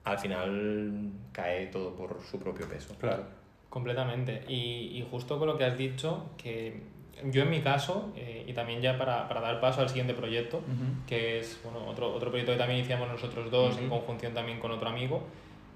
al 0.03 0.19
final 0.19 1.11
cae 1.31 1.67
todo 1.67 1.95
por 1.95 2.21
su 2.29 2.39
propio 2.39 2.67
peso. 2.69 2.95
Claro. 2.99 3.25
Completamente. 3.69 4.43
Y, 4.47 4.97
y 4.97 5.07
justo 5.11 5.37
con 5.39 5.47
lo 5.47 5.57
que 5.57 5.65
has 5.65 5.77
dicho, 5.77 6.29
que 6.37 6.81
yo 7.25 7.41
en 7.43 7.49
mi 7.49 7.61
caso, 7.61 8.11
eh, 8.15 8.45
y 8.47 8.53
también 8.53 8.81
ya 8.81 8.97
para, 8.97 9.27
para 9.27 9.41
dar 9.41 9.59
paso 9.59 9.81
al 9.81 9.89
siguiente 9.89 10.13
proyecto, 10.13 10.57
Ujú. 10.57 11.05
que 11.07 11.39
es 11.39 11.59
bueno, 11.63 11.79
otro, 11.87 12.13
otro 12.13 12.29
proyecto 12.29 12.51
que 12.53 12.57
también 12.57 12.79
iniciamos 12.79 13.07
nosotros 13.09 13.49
dos 13.51 13.77
en 13.77 13.85
Ujú. 13.85 13.95
conjunción 13.97 14.33
también 14.33 14.59
con 14.59 14.71
otro 14.71 14.89
amigo, 14.89 15.23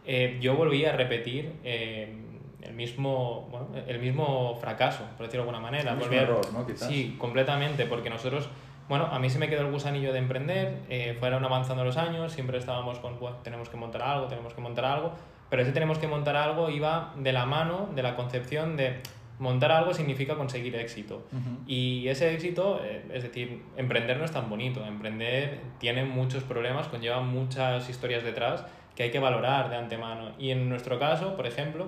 eh, 0.06 0.38
yo 0.42 0.56
volví 0.56 0.86
a 0.86 0.94
repetir 0.94 1.54
eh, 1.64 2.14
el, 2.62 2.74
mismo, 2.74 3.48
bueno, 3.52 3.68
el 3.88 4.00
mismo 4.00 4.56
fracaso, 4.62 5.04
por 5.18 5.26
decirlo 5.26 5.46
de 5.46 5.50
alguna 5.50 5.60
manera. 5.60 5.92
El 5.92 5.98
mismo 5.98 6.14
a- 6.14 6.22
error, 6.22 6.54
¿no? 6.54 6.66
Quizás. 6.66 6.88
Sí, 6.88 7.16
completamente, 7.18 7.86
porque 7.86 8.10
nosotros, 8.10 8.50
bueno, 8.88 9.06
a 9.12 9.20
mí 9.20 9.30
se 9.30 9.40
me 9.40 9.48
quedó 9.50 9.62
el 9.62 9.72
gusanillo 9.72 10.12
de 10.14 10.20
emprender, 10.20 10.80
eh, 10.90 11.16
fueron 11.20 11.44
avanzando 11.46 11.84
los 11.84 11.98
años, 11.98 12.32
siempre 12.34 12.58
estábamos 12.58 13.00
con, 13.00 13.20
bueno, 13.20 13.38
tenemos 13.44 13.70
que 13.70 13.78
montar 13.78 14.02
algo, 14.04 14.28
tenemos 14.28 14.54
que 14.54 14.62
montar 14.62 14.86
algo, 14.86 15.12
pero 15.50 15.64
ese 15.64 15.72
tenemos 15.72 15.98
que 15.98 16.08
montar 16.08 16.36
algo 16.36 16.70
iba 16.70 17.14
de 17.18 17.34
la 17.34 17.46
mano 17.46 17.90
de 17.94 18.04
la 18.04 18.16
concepción 18.16 18.78
de 18.78 19.02
montar 19.42 19.72
algo 19.72 19.94
significa 19.94 20.36
conseguir 20.36 20.76
éxito. 20.76 21.28
Y 21.66 22.08
ese 22.08 22.34
éxito, 22.34 22.80
eh, 22.84 23.04
es 23.12 23.24
decir, 23.24 23.62
emprender 23.76 24.18
no 24.18 24.24
es 24.26 24.32
tan 24.32 24.50
bonito. 24.50 24.86
Emprender 24.86 25.60
tiene 25.80 26.06
muchos 26.06 26.44
problemas, 26.44 26.88
conlleva 26.88 27.22
muchas 27.22 27.90
historias 27.90 28.24
detrás 28.24 28.64
que 28.96 29.04
hay 29.04 29.12
que 29.12 29.20
valorar 29.20 29.70
de 29.70 29.78
antemano. 29.78 30.32
Y 30.38 30.52
en 30.52 30.70
nuestro 30.70 31.00
caso, 31.00 31.36
por 31.36 31.48
ejemplo, 31.48 31.88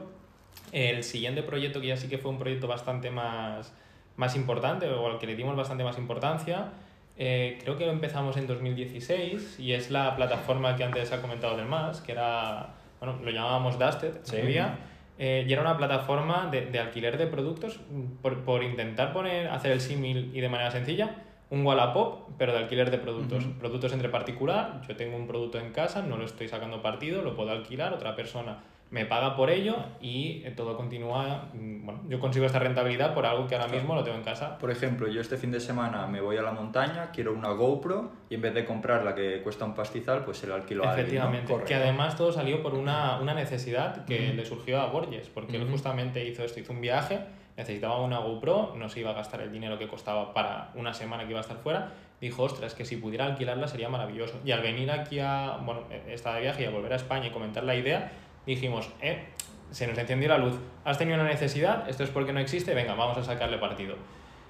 el 0.71 1.03
siguiente 1.03 1.43
proyecto 1.43 1.79
que 1.79 1.87
ya 1.87 1.97
sí 1.97 2.07
que 2.09 2.17
fue 2.17 2.31
un 2.31 2.39
proyecto 2.39 2.67
bastante 2.67 3.11
más, 3.11 3.71
más 4.17 4.35
importante 4.35 4.87
o 4.89 5.07
al 5.07 5.19
que 5.19 5.27
le 5.27 5.35
dimos 5.35 5.55
bastante 5.55 5.83
más 5.83 5.97
importancia, 5.99 6.71
eh, 7.17 7.59
creo 7.61 7.77
que 7.77 7.85
lo 7.85 7.91
empezamos 7.91 8.35
en 8.37 8.47
2016 8.47 9.59
y 9.59 9.73
es 9.73 9.91
la 9.91 10.15
plataforma 10.15 10.75
que 10.75 10.83
antes 10.83 11.11
ha 11.11 11.21
comentado 11.21 11.55
del 11.55 11.67
MAS, 11.67 12.01
que 12.01 12.13
era, 12.13 12.69
bueno, 12.99 13.19
lo 13.23 13.29
llamábamos 13.29 13.77
Dusted, 13.77 14.13
Sí. 14.23 14.37
día. 14.37 14.75
Eh, 15.25 15.45
y 15.47 15.53
era 15.53 15.61
una 15.61 15.77
plataforma 15.77 16.49
de, 16.51 16.65
de 16.65 16.79
alquiler 16.79 17.17
de 17.17 17.27
productos 17.27 17.79
por, 18.21 18.43
por 18.43 18.61
intentar 18.61 19.13
poner, 19.13 19.47
hacer 19.47 19.71
el 19.71 19.79
símil 19.79 20.31
y 20.33 20.41
de 20.41 20.49
manera 20.49 20.69
sencilla 20.69 21.15
un 21.49 21.65
Wallapop, 21.65 22.31
pero 22.37 22.51
de 22.51 22.59
alquiler 22.59 22.91
de 22.91 22.97
productos. 22.97 23.45
Productos 23.57 23.93
entre 23.93 24.09
particular, 24.09 24.81
yo 24.85 24.97
tengo 24.97 25.15
un 25.15 25.25
producto 25.25 25.59
en 25.59 25.71
casa, 25.71 26.01
no 26.01 26.17
lo 26.17 26.25
estoy 26.25 26.49
sacando 26.49 26.81
partido, 26.81 27.21
lo 27.21 27.35
puedo 27.35 27.51
alquilar, 27.51 27.93
otra 27.93 28.17
persona 28.17 28.57
me 28.93 29.07
paga 29.07 29.35
por 29.35 29.49
ello 29.49 29.75
y 29.99 30.43
eh, 30.45 30.53
todo 30.55 30.77
continúa, 30.77 31.49
mm, 31.51 31.83
bueno, 31.83 32.01
yo 32.07 32.19
consigo 32.19 32.45
esta 32.45 32.59
rentabilidad 32.59 33.15
por 33.15 33.25
algo 33.25 33.47
que 33.47 33.55
ahora 33.55 33.67
mismo 33.67 33.95
lo 33.95 34.03
tengo 34.03 34.17
en 34.17 34.23
casa. 34.23 34.59
Por 34.59 34.69
ejemplo, 34.69 35.07
yo 35.07 35.19
este 35.19 35.35
fin 35.35 35.49
de 35.51 35.59
semana 35.59 36.05
me 36.05 36.21
voy 36.21 36.37
a 36.37 36.43
la 36.43 36.51
montaña, 36.51 37.09
quiero 37.11 37.33
una 37.33 37.49
GoPro 37.53 38.11
y 38.29 38.35
en 38.35 38.41
vez 38.41 38.53
de 38.53 38.65
comprar 38.65 39.03
la 39.03 39.15
que 39.15 39.41
cuesta 39.41 39.65
un 39.65 39.73
pastizal, 39.73 40.23
pues 40.23 40.37
se 40.37 40.45
la 40.45 40.53
alquilo 40.53 40.83
a 40.83 40.91
alguien. 40.91 41.07
Efectivamente, 41.07 41.55
que 41.65 41.73
además 41.73 42.15
todo 42.15 42.31
salió 42.31 42.61
por 42.61 42.75
una, 42.75 43.19
una 43.19 43.33
necesidad 43.33 44.05
que 44.05 44.31
le 44.31 44.45
surgió 44.45 44.79
a 44.79 44.85
Borges, 44.85 45.27
porque 45.27 45.57
él 45.57 45.67
justamente 45.67 46.23
hizo 46.23 46.43
esto, 46.43 46.59
hizo 46.59 46.71
un 46.71 46.81
viaje, 46.81 47.19
necesitaba 47.57 47.99
una 47.99 48.19
GoPro, 48.19 48.75
no 48.77 48.89
se 48.89 48.99
iba 48.99 49.09
a 49.09 49.13
gastar 49.13 49.41
el 49.41 49.51
dinero 49.51 49.79
que 49.79 49.87
costaba 49.87 50.35
para 50.35 50.69
una 50.75 50.93
semana 50.93 51.23
que 51.23 51.31
iba 51.31 51.39
a 51.39 51.41
estar 51.41 51.57
fuera, 51.57 51.93
dijo, 52.21 52.43
ostras, 52.43 52.75
que 52.75 52.85
si 52.85 52.97
pudiera 52.97 53.25
alquilarla 53.25 53.67
sería 53.67 53.89
maravilloso. 53.89 54.39
Y 54.45 54.51
al 54.51 54.61
venir 54.61 54.91
aquí 54.91 55.19
a, 55.19 55.57
bueno, 55.63 55.81
estar 56.07 56.35
de 56.35 56.41
viaje 56.41 56.61
y 56.61 56.65
a 56.67 56.69
volver 56.69 56.93
a 56.93 56.97
España 56.97 57.25
y 57.25 57.31
comentar 57.31 57.63
la 57.63 57.75
idea, 57.75 58.11
dijimos, 58.45 58.89
eh, 59.01 59.25
se 59.71 59.87
nos 59.87 59.97
encendió 59.97 60.29
la 60.29 60.37
luz, 60.37 60.55
has 60.85 60.97
tenido 60.97 61.19
una 61.19 61.27
necesidad, 61.27 61.89
esto 61.89 62.03
es 62.03 62.09
porque 62.09 62.33
no 62.33 62.39
existe, 62.39 62.73
venga, 62.73 62.93
vamos 62.95 63.17
a 63.17 63.23
sacarle 63.23 63.57
partido. 63.57 63.95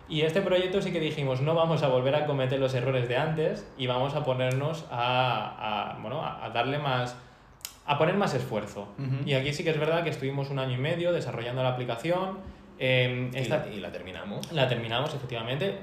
Y 0.09 0.21
este 0.21 0.41
proyecto 0.41 0.81
sí 0.81 0.91
que 0.91 0.99
dijimos, 0.99 1.41
no 1.41 1.55
vamos 1.55 1.81
a 1.81 1.87
volver 1.87 2.13
a 2.15 2.25
cometer 2.25 2.59
los 2.59 2.73
errores 2.73 3.07
de 3.07 3.17
antes 3.17 3.65
y 3.77 3.87
vamos 3.87 4.15
a 4.15 4.23
ponernos 4.23 4.85
a, 4.91 5.97
bueno, 6.01 6.21
a 6.23 6.49
darle 6.49 6.77
más, 6.77 7.15
a 7.85 7.97
poner 7.97 8.15
más 8.15 8.33
esfuerzo. 8.33 8.87
Y 9.25 9.33
aquí 9.33 9.53
sí 9.53 9.63
que 9.63 9.69
es 9.69 9.79
verdad 9.79 10.03
que 10.03 10.09
estuvimos 10.09 10.49
un 10.49 10.59
año 10.59 10.73
y 10.73 10.81
medio 10.81 11.13
desarrollando 11.13 11.63
la 11.63 11.69
aplicación. 11.69 12.39
Em, 12.79 13.31
esta, 13.33 13.67
y, 13.71 13.79
la, 13.79 13.91
terminamos. 13.91 14.51
La 14.51 14.67
terminamos, 14.67 15.13
efectivamente. 15.13 15.77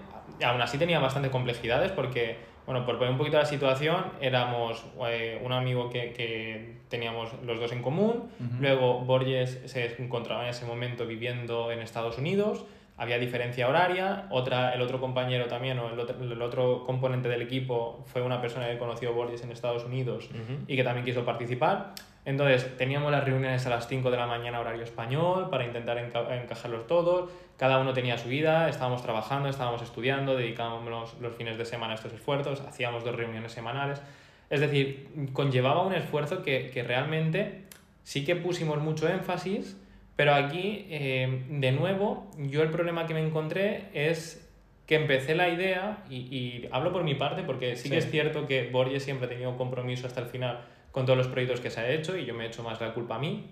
Aún 0.44 0.60
así 0.60 0.76
tenía 0.76 0.98
bastante 0.98 1.30
complejidades 1.30 1.92
porque 1.92 2.38
bueno, 2.70 2.86
por 2.86 2.98
poner 2.98 3.10
un 3.10 3.18
poquito 3.18 3.36
la 3.36 3.46
situación, 3.46 4.12
éramos 4.20 4.84
eh, 5.08 5.42
un 5.44 5.50
amigo 5.50 5.90
que, 5.90 6.12
que, 6.12 6.76
teníamos 6.88 7.30
los 7.44 7.58
dos 7.58 7.72
en 7.72 7.82
común, 7.82 8.30
luego 8.60 9.00
Borges 9.00 9.60
se 9.64 10.00
encontraba 10.00 10.44
en 10.44 10.50
ese 10.50 10.64
momento 10.66 11.04
viviendo 11.04 11.72
en 11.72 11.80
Estados 11.80 12.16
Unidos, 12.18 12.64
había 12.96 13.18
diferencia 13.18 13.68
horaria, 13.68 14.28
otra, 14.30 14.72
el 14.72 14.82
otro 14.82 15.00
compañero 15.00 15.46
también, 15.46 15.80
o 15.80 15.88
el 15.88 15.98
otro, 15.98 16.14
el 16.22 16.42
otro 16.42 16.84
componente 16.84 17.28
del 17.28 17.42
equipo 17.42 18.04
fue 18.06 18.22
una 18.22 18.40
persona 18.40 18.68
que 18.68 18.78
conoció 18.78 19.12
Borges 19.14 19.42
en 19.42 19.50
Estados 19.50 19.84
Unidos 19.84 20.30
y 20.68 20.76
que 20.76 20.84
también 20.84 21.04
quiso 21.04 21.24
participar. 21.24 21.94
Entonces, 22.24 22.76
teníamos 22.76 23.10
las 23.10 23.24
reuniones 23.24 23.64
a 23.66 23.70
las 23.70 23.88
5 23.88 24.10
de 24.10 24.16
la 24.16 24.26
mañana 24.26 24.60
horario 24.60 24.82
español 24.82 25.48
para 25.50 25.64
intentar 25.64 25.98
encajarlos 25.98 26.86
todos. 26.86 27.30
Cada 27.56 27.78
uno 27.78 27.92
tenía 27.92 28.18
su 28.18 28.28
vida, 28.28 28.68
estábamos 28.68 29.02
trabajando, 29.02 29.48
estábamos 29.48 29.82
estudiando, 29.82 30.36
dedicábamos 30.36 31.14
los 31.20 31.34
fines 31.34 31.56
de 31.56 31.64
semana 31.64 31.92
a 31.92 31.96
estos 31.96 32.12
esfuerzos, 32.12 32.60
hacíamos 32.60 33.04
dos 33.04 33.16
reuniones 33.16 33.52
semanales. 33.52 34.02
Es 34.50 34.60
decir, 34.60 35.08
conllevaba 35.32 35.82
un 35.82 35.94
esfuerzo 35.94 36.42
que, 36.42 36.70
que 36.70 36.82
realmente 36.82 37.64
sí 38.02 38.24
que 38.24 38.36
pusimos 38.36 38.78
mucho 38.78 39.08
énfasis, 39.08 39.76
pero 40.16 40.34
aquí, 40.34 40.86
eh, 40.90 41.44
de 41.48 41.72
nuevo, 41.72 42.30
yo 42.36 42.62
el 42.62 42.70
problema 42.70 43.06
que 43.06 43.14
me 43.14 43.24
encontré 43.24 43.88
es 43.94 44.46
que 44.86 44.96
empecé 44.96 45.34
la 45.34 45.48
idea, 45.48 46.04
y, 46.10 46.16
y 46.16 46.68
hablo 46.72 46.92
por 46.92 47.04
mi 47.04 47.14
parte, 47.14 47.42
porque 47.44 47.76
sí, 47.76 47.84
sí, 47.84 47.90
que 47.90 47.98
es 47.98 48.10
cierto 48.10 48.46
que 48.46 48.68
Borges 48.70 49.04
siempre 49.04 49.26
ha 49.26 49.30
tenido 49.30 49.56
compromiso 49.56 50.06
hasta 50.06 50.20
el 50.20 50.26
final 50.26 50.64
con 50.92 51.06
todos 51.06 51.16
los 51.16 51.28
proyectos 51.28 51.60
que 51.60 51.70
se 51.70 51.80
ha 51.80 51.90
hecho 51.90 52.16
y 52.16 52.24
yo 52.24 52.34
me 52.34 52.44
he 52.44 52.46
hecho 52.48 52.62
más 52.62 52.80
la 52.80 52.92
culpa 52.92 53.16
a 53.16 53.18
mí, 53.18 53.46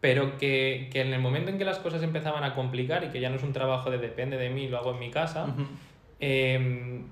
pero 0.00 0.38
que, 0.38 0.88
que, 0.92 1.02
en 1.02 1.12
el 1.12 1.20
momento 1.20 1.50
en 1.50 1.58
que 1.58 1.64
las 1.64 1.78
cosas 1.78 2.02
empezaban 2.02 2.42
a 2.44 2.54
complicar 2.54 3.04
y 3.04 3.08
que 3.08 3.20
ya 3.20 3.30
no 3.30 3.36
es 3.36 3.42
un 3.42 3.52
trabajo 3.52 3.90
de 3.90 3.98
depende 3.98 4.36
de 4.36 4.50
mí, 4.50 4.68
lo 4.68 4.78
hago 4.78 4.92
en 4.92 4.98
mi 4.98 5.10
casa, 5.10 5.46
eh, 6.20 7.02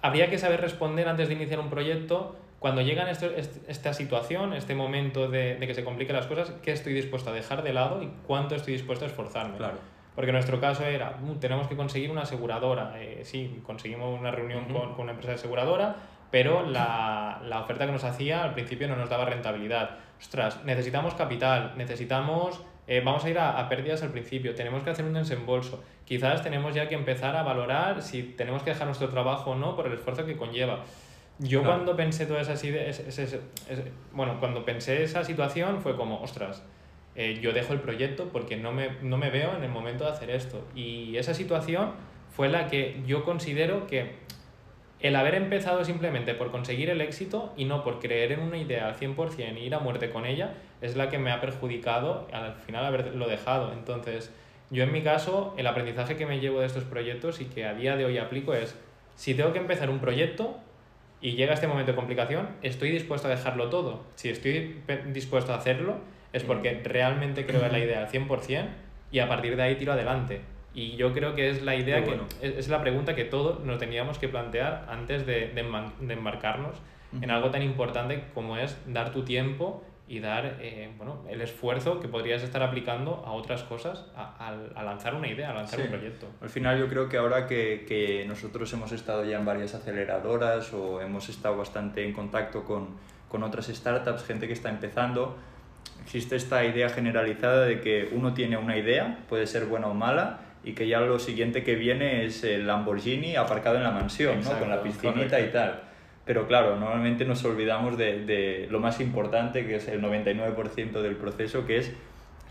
habría 0.00 0.30
que 0.30 0.38
saber 0.38 0.60
responder 0.60 1.08
antes 1.08 1.28
de 1.28 1.34
iniciar 1.34 1.60
un 1.60 1.70
proyecto 1.70 2.36
cuando 2.58 2.80
llegan 2.80 3.08
esto, 3.08 3.28
esta 3.66 3.92
situación, 3.92 4.54
este 4.54 4.76
momento 4.76 5.28
de, 5.28 5.56
de, 5.56 5.66
que 5.66 5.74
se 5.74 5.82
compliquen 5.82 6.14
las 6.14 6.26
cosas, 6.26 6.52
¿qué 6.62 6.70
estoy 6.70 6.94
dispuesto 6.94 7.30
a 7.30 7.32
dejar 7.32 7.64
de 7.64 7.72
lado 7.72 8.02
y 8.02 8.10
cuánto 8.24 8.54
estoy 8.54 8.74
dispuesto 8.74 9.04
a 9.04 9.08
esforzarme? 9.08 9.56
Claro. 9.56 9.78
Porque 10.14 10.32
nuestro 10.32 10.60
caso 10.60 10.84
era, 10.84 11.16
uh, 11.22 11.34
tenemos 11.36 11.68
que 11.68 11.76
conseguir 11.76 12.10
una 12.10 12.22
aseguradora. 12.22 12.94
Eh, 12.96 13.22
sí, 13.24 13.60
conseguimos 13.64 14.18
una 14.18 14.30
reunión 14.30 14.64
uh 14.64 14.68
-huh. 14.68 14.80
con, 14.80 14.94
con, 14.94 15.00
una 15.04 15.12
empresa 15.12 15.34
aseguradora, 15.34 15.96
pero 16.30 16.66
la, 16.66 17.40
la, 17.44 17.60
oferta 17.60 17.86
que 17.86 17.92
nos 17.92 18.04
hacía 18.04 18.44
al 18.44 18.54
principio 18.54 18.88
no 18.88 18.96
nos 18.96 19.08
daba 19.08 19.24
rentabilidad. 19.24 19.98
Ostras, 20.20 20.64
necesitamos 20.64 21.14
capital, 21.14 21.72
necesitamos, 21.76 22.62
eh, 22.86 23.02
vamos 23.04 23.24
a 23.24 23.30
ir 23.30 23.38
a, 23.38 23.58
a, 23.58 23.68
pérdidas 23.68 24.02
al 24.02 24.10
principio, 24.10 24.54
tenemos 24.54 24.82
que 24.82 24.90
hacer 24.90 25.04
un 25.04 25.14
desembolso. 25.14 25.82
Quizás 26.04 26.42
tenemos 26.42 26.74
ya 26.74 26.88
que 26.88 26.94
empezar 26.94 27.36
a 27.36 27.42
valorar 27.42 28.02
si 28.02 28.22
tenemos 28.22 28.62
que 28.62 28.70
dejar 28.70 28.86
nuestro 28.86 29.08
trabajo 29.08 29.52
o 29.52 29.54
no 29.54 29.76
por 29.76 29.86
el 29.86 29.94
esfuerzo 29.94 30.26
que 30.26 30.36
conlleva. 30.36 30.80
Yo 31.38 31.62
claro. 31.62 31.76
cuando 31.76 31.96
pensé 31.96 32.26
todas 32.26 32.42
esas 32.42 32.62
ideas, 32.64 32.98
ese, 33.00 33.24
ese, 33.24 33.40
ese, 33.68 33.92
bueno, 34.12 34.38
cuando 34.38 34.64
pensé 34.64 35.02
esa 35.02 35.24
situación 35.24 35.80
fue 35.80 35.96
como, 35.96 36.20
ostras, 36.20 36.62
eh, 37.14 37.38
yo 37.40 37.52
dejo 37.52 37.72
el 37.72 37.80
proyecto 37.80 38.30
porque 38.32 38.56
no 38.56 38.72
me, 38.72 38.90
no 39.02 39.18
me 39.18 39.30
veo 39.30 39.56
en 39.56 39.64
el 39.64 39.70
momento 39.70 40.04
de 40.04 40.10
hacer 40.10 40.30
esto. 40.30 40.66
Y 40.74 41.16
esa 41.16 41.34
situación 41.34 41.92
fue 42.34 42.48
la 42.48 42.68
que 42.68 43.02
yo 43.06 43.24
considero 43.24 43.86
que 43.86 44.22
el 45.00 45.16
haber 45.16 45.34
empezado 45.34 45.84
simplemente 45.84 46.34
por 46.34 46.52
conseguir 46.52 46.88
el 46.88 47.00
éxito 47.00 47.52
y 47.56 47.64
no 47.64 47.82
por 47.82 47.98
creer 47.98 48.32
en 48.32 48.40
una 48.40 48.56
idea 48.56 48.86
al 48.86 48.96
100% 48.96 49.58
y 49.58 49.64
ir 49.64 49.74
a 49.74 49.80
muerte 49.80 50.10
con 50.10 50.24
ella 50.24 50.54
es 50.80 50.96
la 50.96 51.08
que 51.08 51.18
me 51.18 51.32
ha 51.32 51.40
perjudicado 51.40 52.28
al 52.32 52.54
final 52.54 52.84
haberlo 52.84 53.26
dejado. 53.26 53.72
Entonces, 53.72 54.32
yo 54.70 54.84
en 54.84 54.92
mi 54.92 55.02
caso, 55.02 55.54
el 55.58 55.66
aprendizaje 55.66 56.16
que 56.16 56.24
me 56.24 56.38
llevo 56.38 56.60
de 56.60 56.66
estos 56.66 56.84
proyectos 56.84 57.40
y 57.40 57.46
que 57.46 57.66
a 57.66 57.74
día 57.74 57.96
de 57.96 58.04
hoy 58.04 58.18
aplico 58.18 58.54
es, 58.54 58.78
si 59.16 59.34
tengo 59.34 59.52
que 59.52 59.58
empezar 59.58 59.90
un 59.90 59.98
proyecto 59.98 60.56
y 61.20 61.32
llega 61.32 61.54
este 61.54 61.66
momento 61.66 61.92
de 61.92 61.96
complicación, 61.96 62.48
estoy 62.62 62.90
dispuesto 62.90 63.26
a 63.26 63.30
dejarlo 63.32 63.70
todo. 63.70 64.04
Si 64.14 64.28
estoy 64.28 64.82
dispuesto 65.12 65.52
a 65.52 65.56
hacerlo, 65.56 65.98
es 66.32 66.42
porque 66.44 66.80
realmente 66.84 67.46
creo 67.46 67.64
en 67.64 67.72
la 67.72 67.78
idea 67.78 68.00
al 68.00 68.08
100% 68.08 68.66
y 69.10 69.18
a 69.18 69.28
partir 69.28 69.56
de 69.56 69.62
ahí 69.62 69.76
tiro 69.76 69.92
adelante. 69.92 70.40
Y 70.74 70.96
yo 70.96 71.12
creo 71.12 71.34
que 71.34 71.50
es 71.50 71.62
la 71.62 71.76
idea, 71.76 72.00
bueno. 72.00 72.24
que 72.40 72.58
es 72.58 72.68
la 72.68 72.80
pregunta 72.80 73.14
que 73.14 73.24
todos 73.24 73.60
nos 73.60 73.78
teníamos 73.78 74.18
que 74.18 74.28
plantear 74.28 74.86
antes 74.88 75.26
de, 75.26 75.48
de, 75.48 75.90
de 76.00 76.14
embarcarnos 76.14 76.76
uh 76.76 77.16
-huh. 77.16 77.24
en 77.24 77.30
algo 77.30 77.50
tan 77.50 77.62
importante 77.62 78.24
como 78.34 78.56
es 78.56 78.78
dar 78.86 79.12
tu 79.12 79.22
tiempo 79.22 79.84
y 80.08 80.20
dar 80.20 80.58
eh, 80.60 80.90
bueno, 80.98 81.22
el 81.28 81.40
esfuerzo 81.40 82.00
que 82.00 82.08
podrías 82.08 82.42
estar 82.42 82.62
aplicando 82.62 83.22
a 83.24 83.32
otras 83.32 83.62
cosas, 83.62 84.04
a, 84.14 84.34
a, 84.38 84.78
a 84.78 84.82
lanzar 84.82 85.14
una 85.14 85.28
idea, 85.28 85.50
a 85.50 85.54
lanzar 85.54 85.78
sí. 85.78 85.86
un 85.86 85.90
proyecto. 85.92 86.26
Al 86.40 86.50
final 86.50 86.78
yo 86.78 86.88
creo 86.88 87.08
que 87.08 87.16
ahora 87.16 87.46
que, 87.46 87.86
que, 87.88 88.24
nosotros 88.26 88.70
hemos 88.74 88.92
estado 88.92 89.24
ya 89.24 89.38
en 89.38 89.44
varias 89.44 89.74
aceleradoras 89.74 90.72
o 90.74 91.00
hemos 91.00 91.28
estado 91.28 91.56
bastante 91.56 92.04
en 92.04 92.12
contacto 92.12 92.64
con, 92.64 92.88
con 93.28 93.42
otras 93.42 93.68
startups, 93.68 94.24
gente 94.24 94.46
que 94.46 94.52
está 94.52 94.68
empezando, 94.68 95.36
existe 96.04 96.36
esta 96.36 96.64
idea 96.64 96.88
generalizada 96.88 97.64
de 97.64 97.80
que 97.80 98.08
uno 98.12 98.34
tiene 98.34 98.56
una 98.56 98.76
idea, 98.76 99.18
puede 99.28 99.46
ser 99.46 99.66
buena 99.66 99.86
o 99.86 99.94
mala, 99.94 100.40
y 100.64 100.74
que 100.74 100.86
ya 100.86 101.00
lo 101.00 101.18
siguiente 101.18 101.64
que 101.64 101.74
viene 101.74 102.24
es 102.24 102.44
el 102.44 102.66
Lamborghini 102.66 103.36
aparcado 103.36 103.76
en 103.76 103.82
la 103.82 103.90
mansión, 103.90 104.36
Exacto, 104.38 104.54
¿no? 104.54 104.60
con 104.60 104.70
la 104.70 104.82
piscinita 104.82 105.22
correcto. 105.22 105.38
y 105.40 105.52
tal. 105.52 105.80
Pero 106.24 106.46
claro, 106.46 106.78
normalmente 106.78 107.24
nos 107.24 107.44
olvidamos 107.44 107.98
de, 107.98 108.24
de, 108.24 108.68
lo 108.70 108.78
más 108.78 109.00
importante, 109.00 109.66
que 109.66 109.76
es 109.76 109.88
el 109.88 110.00
99% 110.00 111.02
del 111.02 111.16
proceso, 111.16 111.66
que 111.66 111.78
es 111.78 111.92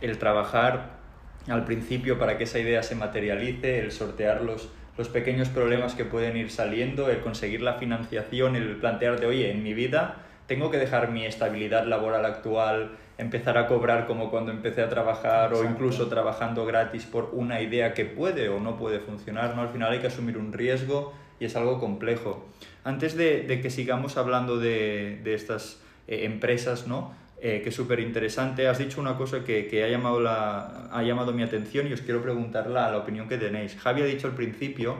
el 0.02 0.18
trabajar 0.18 1.00
al 1.48 1.64
principio 1.64 2.20
para 2.20 2.38
que 2.38 2.44
esa 2.44 2.60
idea 2.60 2.84
se 2.84 2.96
materialice, 2.96 3.80
el 3.80 3.92
sortear 3.92 4.42
los, 4.42 4.70
los 4.98 5.08
pequeños 5.08 5.50
problemas 5.50 5.96
que 5.96 6.04
pueden 6.04 6.36
ir 6.36 6.52
saliendo, 6.52 7.10
el 7.10 7.20
conseguir 7.20 7.62
la 7.62 7.76
financiación, 7.76 8.56
el 8.56 8.76
plantearte, 8.76 9.26
oye, 9.26 9.52
en 9.52 9.64
mi 9.64 9.74
vida 9.74 10.18
tengo 10.48 10.70
que 10.70 10.78
dejar 10.78 11.12
mi 11.12 11.26
estabilidad 11.26 11.86
laboral 11.86 12.26
actual, 12.26 12.92
empezar 13.22 13.58
a 13.58 13.68
cobrar 13.68 14.08
como 14.08 14.32
cuando 14.32 14.52
empecé 14.52 14.82
a 14.82 14.90
trabajar 14.90 15.52
Exacto. 15.52 15.68
o 15.68 15.72
incluso 15.72 16.08
trabajando 16.08 16.66
gratis 16.66 17.06
por 17.06 17.30
una 17.34 17.62
idea 17.62 17.94
que 17.94 18.06
puede 18.06 18.50
o 18.50 18.60
no 18.60 18.78
puede 18.78 19.00
funcionar, 19.00 19.56
¿no? 19.56 19.62
Al 19.62 19.70
final 19.70 19.92
hay 19.92 20.00
que 20.00 20.08
asumir 20.08 20.38
un 20.38 20.52
riesgo 20.52 21.14
y 21.40 21.46
es 21.46 21.56
algo 21.56 21.80
complejo. 21.80 22.48
Antes 22.84 23.16
de, 23.16 23.44
de 23.44 23.62
que 23.62 23.70
sigamos 23.70 24.18
hablando 24.18 24.58
de, 24.58 25.20
de 25.24 25.36
estas 25.36 25.80
eh, 26.08 26.26
empresas, 26.26 26.88
¿no? 26.88 27.14
Eh, 27.44 27.62
que 27.64 27.70
es 27.70 27.76
súper 27.76 28.00
interesante, 28.00 28.68
has 28.68 28.78
dicho 28.78 29.00
una 29.02 29.18
cosa 29.18 29.44
que, 29.44 29.68
que 29.68 29.84
ha, 29.84 29.88
llamado 29.88 30.20
la, 30.20 30.90
ha 30.92 31.04
llamado 31.04 31.32
mi 31.32 31.42
atención 31.44 31.88
y 31.88 31.94
os 31.94 32.02
quiero 32.02 32.22
preguntar 32.22 32.68
la, 32.68 32.92
la 32.92 32.98
opinión 32.98 33.28
que 33.28 33.38
tenéis. 33.38 33.76
Javi 33.76 34.02
ha 34.02 34.06
dicho 34.06 34.28
al 34.28 34.36
principio 34.36 34.96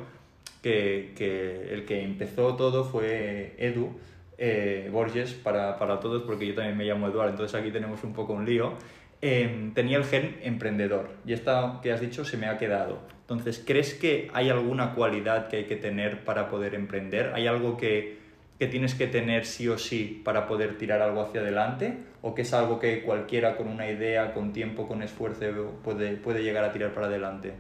que, 0.62 1.14
que 1.16 1.74
el 1.74 1.86
que 1.86 2.04
empezó 2.04 2.56
todo 2.56 2.84
fue 2.84 3.56
Edu, 3.58 3.96
eh, 4.44 4.90
Borges 4.92 5.34
para, 5.34 5.78
para, 5.78 6.00
todos, 6.00 6.24
porque 6.24 6.48
yo 6.48 6.56
también 6.56 6.76
me 6.76 6.84
llamo 6.84 7.08
Eduardo, 7.08 7.30
entonces 7.30 7.54
aquí 7.62 7.70
tenemos 7.70 8.04
un 8.04 8.14
poco 8.14 8.34
un 8.34 8.44
lío, 8.44 8.74
eh, 9.22 9.70
tenía 9.76 9.98
el 9.98 10.04
gen 10.04 10.40
emprendedor 10.42 11.12
y 11.28 11.34
esta 11.34 11.80
que 11.84 11.92
has 11.92 12.02
dicho 12.02 12.26
se 12.26 12.38
me 12.38 12.48
ha 12.48 12.58
quedado. 12.58 12.98
Entonces, 13.22 13.64
¿crees 13.64 13.94
que 13.94 14.32
hay 14.34 14.50
alguna 14.50 14.96
cualidad 14.96 15.48
que 15.48 15.58
hay 15.58 15.66
que 15.66 15.76
tener 15.76 16.26
para 16.26 16.50
poder 16.50 16.74
emprender? 16.74 17.34
¿Hay 17.36 17.46
algo 17.46 17.78
que, 17.78 18.18
que 18.58 18.66
tienes 18.66 18.96
que 18.96 19.06
tener 19.06 19.46
sí 19.46 19.68
o 19.68 19.78
sí 19.78 20.24
para 20.26 20.48
poder 20.48 20.76
tirar 20.80 21.04
algo 21.04 21.22
hacia 21.22 21.42
adelante? 21.42 22.00
¿O 22.24 22.34
que 22.34 22.42
es 22.42 22.52
algo 22.52 22.80
que 22.80 23.04
cualquiera 23.04 23.58
con 23.58 23.68
una 23.68 23.92
idea, 23.92 24.34
con 24.34 24.54
tiempo, 24.54 24.88
con 24.88 25.04
esfuerzo 25.04 25.46
puede, 25.84 26.16
puede 26.16 26.42
llegar 26.42 26.64
a 26.66 26.72
tirar 26.72 26.96
para 26.96 27.06
adelante? 27.06 27.54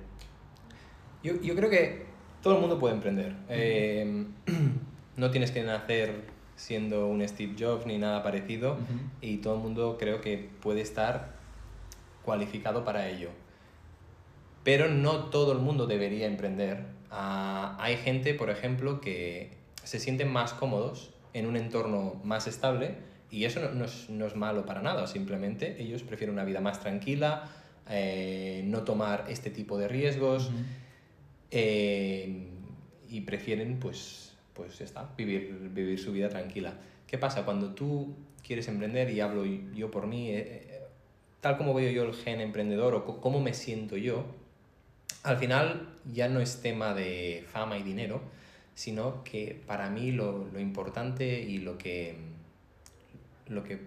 Yo, 1.21 1.39
yo 1.43 1.55
creo 1.55 1.69
que 1.69 2.05
todo 2.41 2.55
el 2.55 2.59
mundo 2.59 2.79
puede 2.79 2.95
emprender. 2.95 3.33
Eh, 3.49 4.25
no 5.15 5.29
tienes 5.29 5.51
que 5.51 5.61
nacer 5.61 6.30
siendo 6.61 7.07
un 7.07 7.27
Steve 7.27 7.55
Jobs 7.57 7.87
ni 7.87 7.97
nada 7.97 8.21
parecido 8.21 8.77
y 9.19 9.37
todo 9.37 9.55
el 9.55 9.61
mundo 9.61 9.97
creo 9.99 10.21
que 10.21 10.47
puede 10.61 10.81
estar 10.81 11.33
cualificado 12.23 12.85
para 12.85 13.09
ello. 13.09 13.29
Pero 14.63 14.87
no 14.87 15.25
todo 15.31 15.53
el 15.53 15.57
mundo 15.57 15.87
debería 15.87 16.27
emprender. 16.27 16.85
Ah, 17.09 17.75
hay 17.79 17.97
gente, 17.97 18.35
por 18.35 18.51
ejemplo, 18.51 19.01
que 19.01 19.57
se 19.83 19.99
sienten 19.99 20.31
más 20.31 20.53
cómodos 20.53 21.09
en 21.33 21.47
un 21.47 21.57
entorno 21.57 22.21
más 22.23 22.45
estable 22.45 22.97
y 23.31 23.45
eso 23.45 23.59
no, 23.73 23.85
es, 24.27 24.35
malo 24.35 24.63
para 24.63 24.83
nada, 24.83 25.07
simplemente 25.07 25.81
ellos 25.81 26.03
prefieren 26.03 26.35
una 26.35 26.43
vida 26.43 26.61
más 26.61 26.79
tranquila, 26.79 27.49
eh, 27.89 28.61
no 28.65 28.83
tomar 28.83 29.25
este 29.29 29.49
tipo 29.49 29.79
de 29.79 29.87
riesgos 29.87 30.51
eh, 31.49 32.49
y 33.09 33.21
prefieren 33.21 33.79
pues, 33.79 34.30
pues 34.53 34.81
está, 34.81 35.09
vivir, 35.17 35.69
vivir 35.73 35.99
su 35.99 36.11
vida 36.11 36.29
tranquila. 36.29 36.73
¿Qué 37.07 37.17
pasa? 37.17 37.45
Cuando 37.45 37.73
tú 37.73 38.15
quieres 38.43 38.67
emprender, 38.67 39.09
y 39.09 39.19
hablo 39.19 39.45
yo 39.45 39.91
por 39.91 40.07
mí, 40.07 40.29
eh, 40.29 40.79
tal 41.41 41.57
como 41.57 41.73
veo 41.73 41.91
yo 41.91 42.03
el 42.03 42.13
gen 42.13 42.41
emprendedor 42.41 42.95
o 42.95 43.21
cómo 43.21 43.41
me 43.41 43.53
siento 43.53 43.97
yo, 43.97 44.25
al 45.23 45.37
final 45.37 45.89
ya 46.11 46.29
no 46.29 46.39
es 46.39 46.61
tema 46.61 46.93
de 46.93 47.45
fama 47.51 47.77
y 47.77 47.83
dinero, 47.83 48.21
sino 48.73 49.23
que 49.23 49.61
para 49.67 49.89
mí 49.89 50.11
lo, 50.11 50.47
lo 50.47 50.59
importante 50.59 51.41
y 51.41 51.59
lo 51.59 51.77
que, 51.77 52.15
lo, 53.47 53.63
que, 53.63 53.79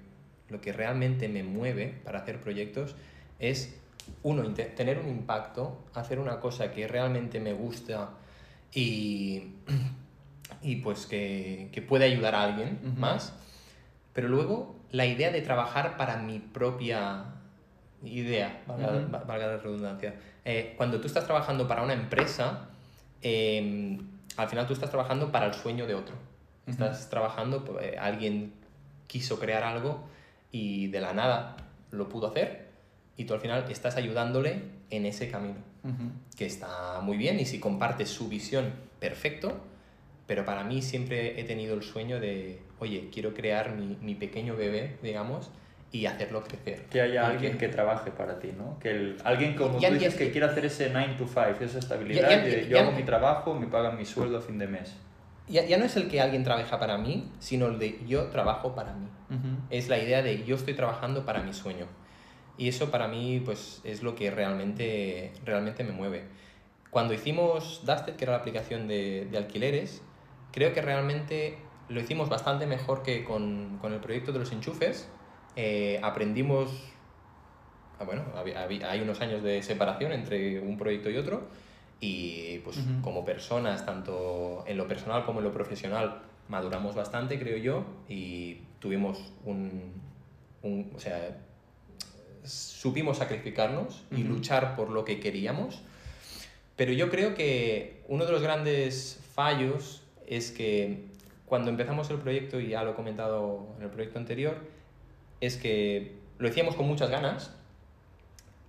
lo 0.49 0.61
que 0.61 0.73
realmente 0.73 1.29
me 1.29 1.43
mueve 1.43 1.95
para 2.05 2.21
hacer 2.21 2.41
proyectos 2.41 2.95
es, 3.39 3.75
uno, 4.23 4.53
tener 4.53 4.99
un 4.99 5.09
impacto, 5.09 5.83
hacer 5.95 6.19
una 6.19 6.41
cosa 6.41 6.71
que 6.71 6.87
realmente 6.87 7.41
me 7.41 7.53
gusta 7.53 8.11
y, 8.73 9.45
y 10.65 10.77
pues 10.77 11.07
que, 11.07 11.69
que 11.73 11.83
puede 11.83 12.07
ayudar 12.07 12.35
a 12.35 12.43
alguien 12.43 12.81
más, 12.97 13.35
pero 14.15 14.29
luego 14.29 14.75
la 14.91 15.07
idea 15.07 15.31
de 15.31 15.43
trabajar 15.43 15.97
para 15.97 16.17
mi 16.17 16.39
propia 16.39 17.27
idea, 18.03 18.63
valga, 18.67 19.47
la 19.47 19.57
redundancia. 19.59 20.15
Eh, 20.45 20.75
cuando 20.77 21.01
tú 21.01 21.07
estás 21.07 21.25
trabajando 21.25 21.69
para 21.69 21.83
una 21.83 21.93
empresa, 21.93 22.69
eh, 23.23 23.99
al 24.37 24.49
final 24.49 24.67
tú 24.67 24.73
estás 24.73 24.91
trabajando 24.91 25.31
para 25.31 25.47
el 25.47 25.55
sueño 25.55 25.87
de 25.87 25.95
otro. 25.95 26.17
Estás 26.67 27.11
trabajando, 27.11 27.65
pues, 27.65 27.85
eh, 27.85 27.97
alguien 27.99 28.55
quiso 29.07 29.39
crear 29.39 29.65
algo 29.65 30.03
y 30.51 30.87
de 30.87 31.01
la 31.01 31.13
nada 31.13 31.57
lo 31.91 32.09
pudo 32.09 32.29
hacer 32.29 32.71
y 33.17 33.25
tú 33.25 33.35
al 33.35 33.41
final 33.41 33.65
estás 33.71 33.97
ayudándole 33.97 34.63
en 34.91 35.07
ese 35.07 35.31
camino, 35.31 35.59
que 36.37 36.47
está 36.47 37.01
muy 37.03 37.17
bien 37.17 37.39
y 37.39 37.45
si 37.45 37.61
compartes 37.61 38.09
su 38.09 38.29
visión, 38.29 38.73
perfecto, 38.99 39.61
pero 40.27 40.45
para 40.45 40.65
mí 40.65 40.83
siempre 40.83 41.41
he 41.41 41.45
tenido 41.45 41.75
el 41.75 41.83
sueño 41.83 42.21
de, 42.21 42.61
oye, 42.79 43.11
quiero 43.13 43.35
crear 43.35 43.75
mi, 43.75 43.97
mi 44.01 44.15
pequeño 44.15 44.57
bebé, 44.57 44.97
digamos, 45.03 45.51
y 45.95 46.07
hacerlo 46.07 46.43
crecer. 46.43 46.87
Que 46.91 47.03
haya 47.03 47.29
alguien 47.29 47.57
que 47.57 47.69
trabaje 47.69 48.11
para 48.11 48.41
ti, 48.41 48.51
¿no? 48.57 48.81
Que 48.81 48.91
el, 48.91 49.17
alguien 49.23 49.55
como 49.55 49.79
tú 49.79 49.95
dices 49.95 50.17
que 50.17 50.33
quiere 50.33 50.47
hacer 50.49 50.65
ese 50.65 50.91
9 50.91 51.15
to 51.17 51.27
5, 51.29 51.41
esa 51.61 51.79
estabilidad, 51.79 52.43
de 52.43 52.67
yo 52.69 52.81
hago 52.81 52.91
mi 52.91 53.05
trabajo, 53.05 53.55
me 53.55 53.69
pagan 53.69 53.97
mi 53.97 54.05
sueldo 54.05 54.39
a 54.39 54.41
fin 54.41 54.59
de 54.59 54.67
mes. 54.67 54.97
Ya, 55.47 55.65
ya, 55.65 55.79
no 55.79 55.85
es 55.85 55.95
el 55.97 56.09
que 56.09 56.21
alguien 56.21 56.43
trabaja 56.43 56.81
para 56.81 56.99
mí, 56.99 57.31
sino 57.39 57.67
el 57.67 57.79
de 57.79 58.01
yo 58.09 58.25
trabajo 58.25 58.75
para 58.75 58.93
mí. 58.95 59.07
Es 59.71 59.89
la 59.89 59.99
idea 59.99 60.23
de 60.23 60.45
yo 60.45 60.57
estoy 60.57 60.75
trabajando 60.75 61.25
para 61.25 61.43
mi 61.43 61.53
sueño. 61.53 61.87
Y 62.59 62.69
eso 62.69 62.91
para 62.91 63.07
mí 63.07 63.41
pues, 63.45 63.81
es 63.85 64.03
lo 64.03 64.17
que 64.17 64.31
realmente, 64.31 65.33
realmente 65.45 65.85
me 65.85 65.93
mueve. 65.93 66.25
Cuando 66.91 67.15
hicimos 67.15 67.83
Dusted, 67.85 68.17
que 68.17 68.25
era 68.25 68.33
la 68.33 68.39
aplicación 68.39 68.89
de, 68.89 69.29
de 69.31 69.39
alquileres, 69.39 70.03
creo 70.55 70.73
que 70.73 70.81
realmente 70.81 71.59
lo 71.89 72.01
hicimos 72.01 72.29
bastante 72.29 72.65
mejor 72.67 73.03
que 73.03 73.25
con, 73.25 73.79
con 73.81 73.93
el 73.93 73.99
proyecto 73.99 74.33
de 74.33 74.39
los 74.39 74.53
enchufes, 74.53 75.09
eh, 75.57 75.99
aprendimos, 76.01 76.71
ah, 77.99 78.05
bueno, 78.05 78.23
hay 78.89 79.01
unos 79.01 79.21
años 79.21 79.43
de 79.43 79.63
separación 79.65 80.13
entre 80.13 80.61
un 80.61 80.79
proyecto 80.79 81.11
y 81.11 81.17
otro 81.17 81.49
y 81.99 82.59
pues 82.61 82.79
como 83.03 83.25
personas, 83.25 83.85
tanto 83.85 84.63
en 84.69 84.77
lo 84.77 84.87
personal 84.87 85.25
como 85.25 85.41
en 85.41 85.45
lo 85.47 85.53
profesional, 85.53 86.23
maduramos 86.49 86.95
bastante, 86.95 87.39
creo 87.39 87.57
yo, 87.57 87.85
y 88.09 88.61
tuvimos 88.79 89.33
un, 89.45 89.93
un 90.63 90.93
o 90.95 91.01
sea, 91.01 91.37
supimos 92.45 93.19
sacrificarnos 93.19 94.05
y 94.13 94.23
luchar 94.23 94.77
por 94.77 94.91
lo 94.91 95.05
que 95.05 95.19
queríamos. 95.19 95.83
Pero 96.77 96.93
yo 96.93 97.11
creo 97.11 97.35
que 97.35 98.05
uno 98.07 98.25
de 98.27 98.33
los 98.33 98.43
grandes 98.43 99.21
fallos 99.35 100.04
es 100.27 100.51
que 100.51 101.07
cuando 101.47 101.71
empezamos 101.71 102.11
el 102.11 102.19
proyecto, 102.19 102.61
y 102.61 102.69
ya 102.69 102.83
lo 102.83 102.93
he 102.93 102.95
comentado 102.95 103.75
en 103.77 103.85
el 103.85 103.91
proyecto 103.91 104.19
anterior, 104.19 104.57
es 105.41 105.57
que 105.57 106.17
lo 106.39 106.49
hacíamos 106.49 106.75
con 106.75 106.87
muchas 106.87 107.11
ganas 107.11 107.55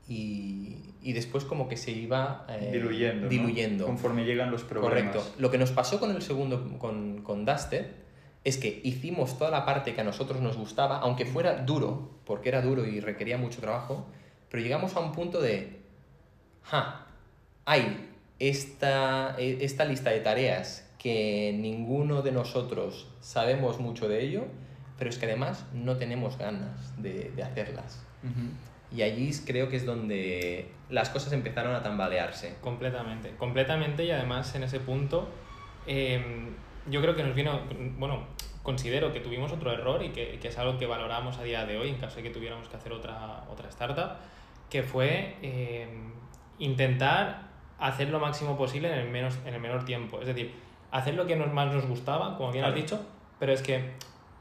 y, 0.07 0.77
y 1.01 1.13
después 1.13 1.45
como 1.45 1.67
que 1.67 1.77
se 1.77 1.91
iba 1.91 2.45
eh, 2.49 2.69
diluyendo, 2.71 3.27
diluyendo. 3.27 3.85
conforme 3.85 4.25
llegan 4.25 4.51
los 4.51 4.63
problemas. 4.63 4.89
Correcto. 4.89 5.33
Lo 5.39 5.51
que 5.51 5.57
nos 5.57 5.71
pasó 5.71 5.99
con 5.99 6.11
el 6.15 6.21
segundo, 6.21 6.77
con, 6.77 7.21
con 7.21 7.45
Dusted, 7.45 7.85
es 8.43 8.57
que 8.57 8.81
hicimos 8.83 9.37
toda 9.37 9.49
la 9.49 9.65
parte 9.65 9.95
que 9.95 10.01
a 10.01 10.03
nosotros 10.03 10.41
nos 10.41 10.57
gustaba, 10.57 10.99
aunque 10.99 11.25
fuera 11.25 11.63
duro, 11.63 12.11
porque 12.25 12.49
era 12.49 12.61
duro 12.61 12.85
y 12.85 12.99
requería 12.99 13.37
mucho 13.37 13.59
trabajo, 13.61 14.05
pero 14.49 14.61
llegamos 14.61 14.95
a 14.95 14.99
un 14.99 15.11
punto 15.11 15.41
de, 15.41 15.79
ja, 16.63 17.07
hay 17.65 18.11
esta, 18.37 19.35
e, 19.39 19.63
esta 19.65 19.85
lista 19.85 20.11
de 20.11 20.19
tareas 20.19 20.84
que 21.05 21.55
ninguno 21.55 22.23
de 22.23 22.31
nosotros 22.31 23.05
sabemos 23.19 23.79
mucho 23.79 24.07
de 24.07 24.23
ello, 24.23 24.45
pero 24.97 25.11
es 25.11 25.19
que 25.19 25.27
además 25.27 25.67
no 25.71 25.97
tenemos 25.97 26.35
ganas 26.39 26.99
de, 26.99 27.29
de 27.35 27.43
hacerlas. 27.43 28.03
Y 28.91 29.03
allí 29.03 29.29
creo 29.45 29.69
que 29.69 29.75
es 29.75 29.85
donde 29.85 30.71
las 30.89 31.11
cosas 31.11 31.31
empezaron 31.33 31.75
a 31.75 31.83
tambalearse. 31.83 32.55
Completamente, 32.59 33.35
completamente 33.37 34.03
y 34.03 34.09
además 34.09 34.55
en 34.55 34.63
ese 34.63 34.79
punto 34.79 35.29
em, 35.85 36.55
yo 36.89 37.03
creo 37.03 37.15
que 37.15 37.21
nos 37.21 37.35
vino, 37.35 37.61
bueno, 37.99 38.25
considero 38.63 39.13
que 39.13 39.19
tuvimos 39.19 39.51
otro 39.51 39.71
error 39.71 40.01
y 40.01 40.09
que, 40.09 40.39
que, 40.39 40.47
es 40.47 40.57
algo 40.57 40.79
que 40.79 40.87
valoramos 40.87 41.37
a 41.37 41.43
día 41.43 41.67
de 41.67 41.77
hoy 41.77 41.89
en 41.89 41.97
caso 41.97 42.15
de 42.15 42.23
que 42.23 42.31
tuviéramos 42.31 42.67
que 42.67 42.77
hacer 42.77 42.91
otra, 42.91 43.43
otra 43.51 43.69
startup, 43.69 44.13
que 44.71 44.81
fue 44.81 45.35
em, 45.43 46.13
intentar 46.57 47.43
hacer 47.77 48.09
lo 48.09 48.19
máximo 48.19 48.57
posible 48.57 48.91
en 48.91 48.97
el, 48.97 49.09
menos, 49.11 49.37
en 49.45 49.53
el 49.53 49.61
menor 49.61 49.85
tiempo. 49.85 50.19
Es 50.19 50.25
decir, 50.25 50.65
hacer 50.91 51.15
lo 51.15 51.25
que 51.25 51.35
nos, 51.35 51.51
más 51.51 51.73
nos 51.73 51.85
gustaba, 51.85 52.37
como 52.37 52.51
bien 52.51 52.65
has 52.65 52.75
dicho, 52.75 52.99
pero 53.39 53.53
es 53.53 53.61
que 53.61 53.91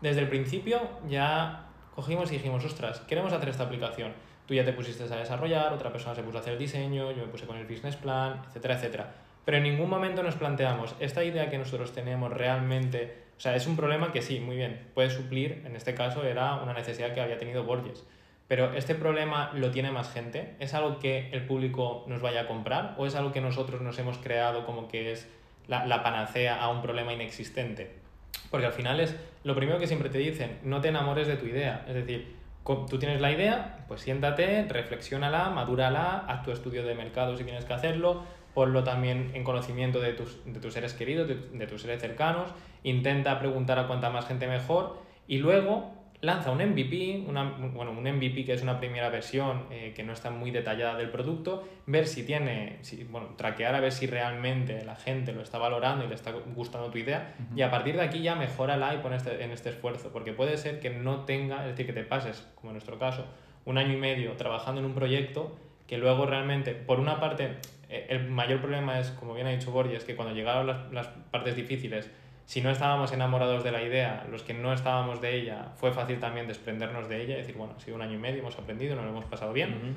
desde 0.00 0.20
el 0.20 0.28
principio 0.28 0.80
ya 1.08 1.66
cogimos 1.94 2.30
y 2.30 2.34
dijimos, 2.34 2.64
ostras, 2.64 3.00
queremos 3.00 3.32
hacer 3.32 3.48
esta 3.48 3.64
aplicación. 3.64 4.12
Tú 4.46 4.54
ya 4.54 4.64
te 4.64 4.72
pusiste 4.72 5.04
a 5.04 5.16
desarrollar, 5.16 5.72
otra 5.72 5.90
persona 5.90 6.14
se 6.14 6.22
puso 6.22 6.38
a 6.38 6.40
hacer 6.40 6.54
el 6.54 6.58
diseño, 6.58 7.10
yo 7.12 7.24
me 7.24 7.28
puse 7.28 7.46
con 7.46 7.56
el 7.56 7.66
business 7.66 7.96
plan, 7.96 8.42
etcétera, 8.48 8.74
etcétera. 8.74 9.14
Pero 9.44 9.58
en 9.58 9.62
ningún 9.62 9.88
momento 9.88 10.22
nos 10.22 10.34
planteamos, 10.36 10.94
esta 11.00 11.22
idea 11.24 11.50
que 11.50 11.58
nosotros 11.58 11.92
tenemos 11.92 12.32
realmente, 12.32 13.24
o 13.36 13.40
sea, 13.40 13.56
es 13.56 13.66
un 13.66 13.76
problema 13.76 14.12
que 14.12 14.22
sí, 14.22 14.40
muy 14.40 14.56
bien, 14.56 14.88
puede 14.94 15.10
suplir, 15.10 15.62
en 15.66 15.76
este 15.76 15.94
caso 15.94 16.24
era 16.24 16.56
una 16.56 16.72
necesidad 16.72 17.14
que 17.14 17.20
había 17.20 17.38
tenido 17.38 17.64
Borges. 17.64 18.04
Pero 18.48 18.74
este 18.74 18.94
problema 18.94 19.50
lo 19.54 19.70
tiene 19.70 19.90
más 19.90 20.12
gente, 20.12 20.54
¿es 20.60 20.74
algo 20.74 20.98
que 20.98 21.30
el 21.32 21.46
público 21.46 22.04
nos 22.08 22.20
vaya 22.20 22.42
a 22.42 22.46
comprar 22.46 22.94
o 22.98 23.06
es 23.06 23.14
algo 23.14 23.32
que 23.32 23.40
nosotros 23.40 23.80
nos 23.80 23.98
hemos 23.98 24.18
creado 24.18 24.66
como 24.66 24.88
que 24.88 25.12
es 25.12 25.26
la, 25.68 25.86
la 25.86 26.02
panacea 26.02 26.60
a 26.60 26.68
un 26.68 26.82
problema 26.82 27.12
inexistente? 27.12 28.04
Porque 28.50 28.66
al 28.66 28.72
final 28.72 29.00
es 29.00 29.16
lo 29.42 29.54
primero 29.54 29.78
que 29.78 29.86
siempre 29.86 30.08
te 30.08 30.18
dicen, 30.18 30.58
no 30.62 30.80
te 30.80 30.88
enamores 30.88 31.26
de 31.26 31.36
tu 31.36 31.46
idea. 31.46 31.84
Es 31.88 31.94
decir, 31.94 32.34
tú 32.64 32.98
tienes 32.98 33.20
la 33.20 33.30
idea, 33.30 33.84
pues 33.88 34.00
siéntate, 34.00 34.66
reflexiónala, 34.68 35.50
madúrala, 35.50 36.24
haz 36.26 36.42
tu 36.42 36.50
estudio 36.50 36.84
de 36.84 36.94
mercado 36.94 37.36
si 37.36 37.44
tienes 37.44 37.64
que 37.64 37.74
hacerlo, 37.74 38.22
ponlo 38.54 38.84
también 38.84 39.32
en 39.34 39.44
conocimiento 39.44 40.00
de 40.00 40.14
tus, 40.14 40.44
de 40.46 40.60
tus 40.60 40.72
seres 40.72 40.94
queridos, 40.94 41.28
de, 41.28 41.34
de 41.34 41.66
tus 41.66 41.82
seres 41.82 42.00
cercanos, 42.00 42.50
intenta 42.82 43.38
preguntar 43.38 43.78
a 43.78 43.86
cuanta 43.86 44.10
más 44.10 44.26
gente 44.26 44.46
mejor 44.46 44.98
y 45.26 45.38
luego 45.38 45.92
lanza 46.24 46.50
un 46.50 46.58
MVP, 46.58 47.24
una, 47.28 47.44
bueno, 47.44 47.92
un 47.92 48.02
MVP 48.02 48.44
que 48.44 48.54
es 48.54 48.62
una 48.62 48.78
primera 48.78 49.08
versión 49.10 49.64
eh, 49.70 49.92
que 49.94 50.02
no 50.02 50.12
está 50.12 50.30
muy 50.30 50.50
detallada 50.50 50.96
del 50.96 51.10
producto, 51.10 51.68
ver 51.86 52.06
si 52.06 52.24
tiene, 52.24 52.78
si, 52.82 53.04
bueno, 53.04 53.28
traquear 53.36 53.74
a 53.74 53.80
ver 53.80 53.92
si 53.92 54.06
realmente 54.06 54.84
la 54.84 54.96
gente 54.96 55.32
lo 55.32 55.42
está 55.42 55.58
valorando 55.58 56.04
y 56.04 56.08
le 56.08 56.14
está 56.14 56.32
gustando 56.54 56.90
tu 56.90 56.98
idea, 56.98 57.34
y 57.54 57.62
a 57.62 57.70
partir 57.70 57.96
de 57.96 58.02
aquí 58.02 58.22
ya 58.22 58.34
mejórala 58.34 58.94
y 58.94 58.98
pon 58.98 59.12
este, 59.12 59.44
en 59.44 59.50
este 59.50 59.70
esfuerzo, 59.70 60.10
porque 60.12 60.32
puede 60.32 60.56
ser 60.56 60.80
que 60.80 60.90
no 60.90 61.24
tenga, 61.24 61.60
es 61.62 61.72
decir, 61.72 61.86
que 61.86 61.92
te 61.92 62.04
pases, 62.04 62.46
como 62.54 62.70
en 62.70 62.74
nuestro 62.74 62.98
caso, 62.98 63.26
un 63.64 63.78
año 63.78 63.92
y 63.92 63.98
medio 63.98 64.32
trabajando 64.32 64.80
en 64.80 64.86
un 64.86 64.94
proyecto 64.94 65.56
que 65.86 65.98
luego 65.98 66.26
realmente, 66.26 66.74
por 66.74 67.00
una 67.00 67.20
parte, 67.20 67.56
eh, 67.90 68.06
el 68.08 68.28
mayor 68.28 68.60
problema 68.60 68.98
es, 68.98 69.10
como 69.10 69.34
bien 69.34 69.46
ha 69.46 69.50
dicho 69.50 69.70
Borges, 69.70 70.04
que 70.04 70.16
cuando 70.16 70.34
llegaron 70.34 70.66
las, 70.66 70.92
las 70.92 71.08
partes 71.30 71.56
difíciles, 71.56 72.10
si 72.44 72.60
no 72.60 72.70
estábamos 72.70 73.12
enamorados 73.12 73.64
de 73.64 73.72
la 73.72 73.82
idea, 73.82 74.26
los 74.30 74.42
que 74.42 74.52
no 74.54 74.72
estábamos 74.72 75.20
de 75.20 75.34
ella, 75.34 75.72
fue 75.76 75.92
fácil 75.92 76.20
también 76.20 76.46
desprendernos 76.46 77.08
de 77.08 77.22
ella 77.22 77.34
y 77.34 77.38
decir, 77.38 77.56
bueno, 77.56 77.74
ha 77.76 77.80
sido 77.80 77.96
un 77.96 78.02
año 78.02 78.14
y 78.14 78.18
medio, 78.18 78.40
hemos 78.40 78.58
aprendido, 78.58 78.94
nos 78.96 79.04
lo 79.04 79.10
hemos 79.10 79.24
pasado 79.24 79.52
bien. 79.52 79.96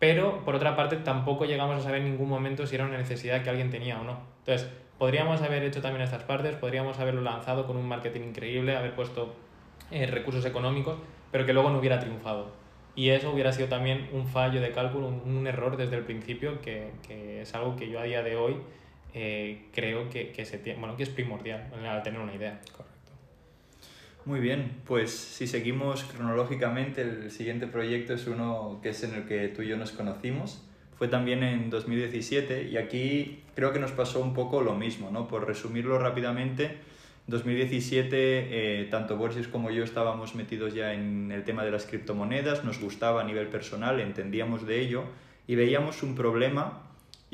Pero, 0.00 0.44
por 0.44 0.56
otra 0.56 0.74
parte, 0.74 0.96
tampoco 0.96 1.44
llegamos 1.44 1.76
a 1.76 1.80
saber 1.80 2.02
en 2.02 2.10
ningún 2.10 2.28
momento 2.28 2.66
si 2.66 2.74
era 2.74 2.84
una 2.84 2.98
necesidad 2.98 3.42
que 3.42 3.50
alguien 3.50 3.70
tenía 3.70 4.00
o 4.00 4.04
no. 4.04 4.18
Entonces, 4.40 4.68
podríamos 4.98 5.40
haber 5.40 5.62
hecho 5.62 5.80
también 5.80 6.02
estas 6.02 6.24
partes, 6.24 6.56
podríamos 6.56 6.98
haberlo 6.98 7.20
lanzado 7.20 7.66
con 7.66 7.76
un 7.76 7.86
marketing 7.86 8.22
increíble, 8.22 8.76
haber 8.76 8.94
puesto 8.94 9.34
eh, 9.90 10.06
recursos 10.06 10.44
económicos, 10.44 10.96
pero 11.30 11.46
que 11.46 11.52
luego 11.52 11.70
no 11.70 11.78
hubiera 11.78 12.00
triunfado. 12.00 12.52
Y 12.96 13.10
eso 13.10 13.30
hubiera 13.30 13.52
sido 13.52 13.68
también 13.68 14.08
un 14.12 14.26
fallo 14.26 14.60
de 14.60 14.72
cálculo, 14.72 15.08
un, 15.08 15.22
un 15.24 15.46
error 15.46 15.76
desde 15.76 15.96
el 15.96 16.04
principio, 16.04 16.60
que, 16.60 16.92
que, 17.06 17.42
es 17.42 17.54
algo 17.54 17.76
que 17.76 17.88
yo 17.88 17.98
a 18.00 18.04
día 18.04 18.22
de 18.22 18.36
hoy 18.36 18.56
eh, 19.14 19.66
creo 19.72 20.10
que, 20.10 20.32
que, 20.32 20.44
se 20.44 20.58
tiene, 20.58 20.80
bueno, 20.80 20.96
que 20.96 21.04
es 21.04 21.08
primordial 21.08 21.70
al 21.86 22.02
tener 22.02 22.20
una 22.20 22.34
idea. 22.34 22.60
Correcto. 22.72 22.94
Muy 24.24 24.40
bien, 24.40 24.80
pues 24.86 25.10
si 25.10 25.46
seguimos 25.46 26.02
cronológicamente, 26.04 27.02
el 27.02 27.30
siguiente 27.30 27.66
proyecto 27.66 28.14
es 28.14 28.26
uno 28.26 28.80
que 28.82 28.88
es 28.88 29.04
en 29.04 29.14
el 29.14 29.26
que 29.26 29.48
tú 29.48 29.62
y 29.62 29.68
yo 29.68 29.76
nos 29.76 29.92
conocimos. 29.92 30.62
Fue 30.96 31.08
también 31.08 31.42
en 31.42 31.70
2017 31.70 32.68
y 32.70 32.76
aquí 32.76 33.42
creo 33.54 33.72
que 33.72 33.78
nos 33.78 33.92
pasó 33.92 34.20
un 34.20 34.32
poco 34.32 34.62
lo 34.62 34.74
mismo, 34.74 35.10
¿no? 35.10 35.28
Por 35.28 35.46
resumirlo 35.46 35.98
rápidamente, 35.98 36.78
2017 37.26 38.06
eh, 38.10 38.84
tanto 38.90 39.16
Borges 39.16 39.48
como 39.48 39.70
yo 39.70 39.84
estábamos 39.84 40.34
metidos 40.34 40.74
ya 40.74 40.92
en 40.92 41.32
el 41.32 41.44
tema 41.44 41.64
de 41.64 41.70
las 41.70 41.86
criptomonedas, 41.86 42.64
nos 42.64 42.80
gustaba 42.80 43.22
a 43.22 43.24
nivel 43.24 43.48
personal, 43.48 44.00
entendíamos 44.00 44.66
de 44.66 44.80
ello 44.80 45.04
y 45.46 45.54
veíamos 45.54 46.02
un 46.02 46.14
problema 46.14 46.82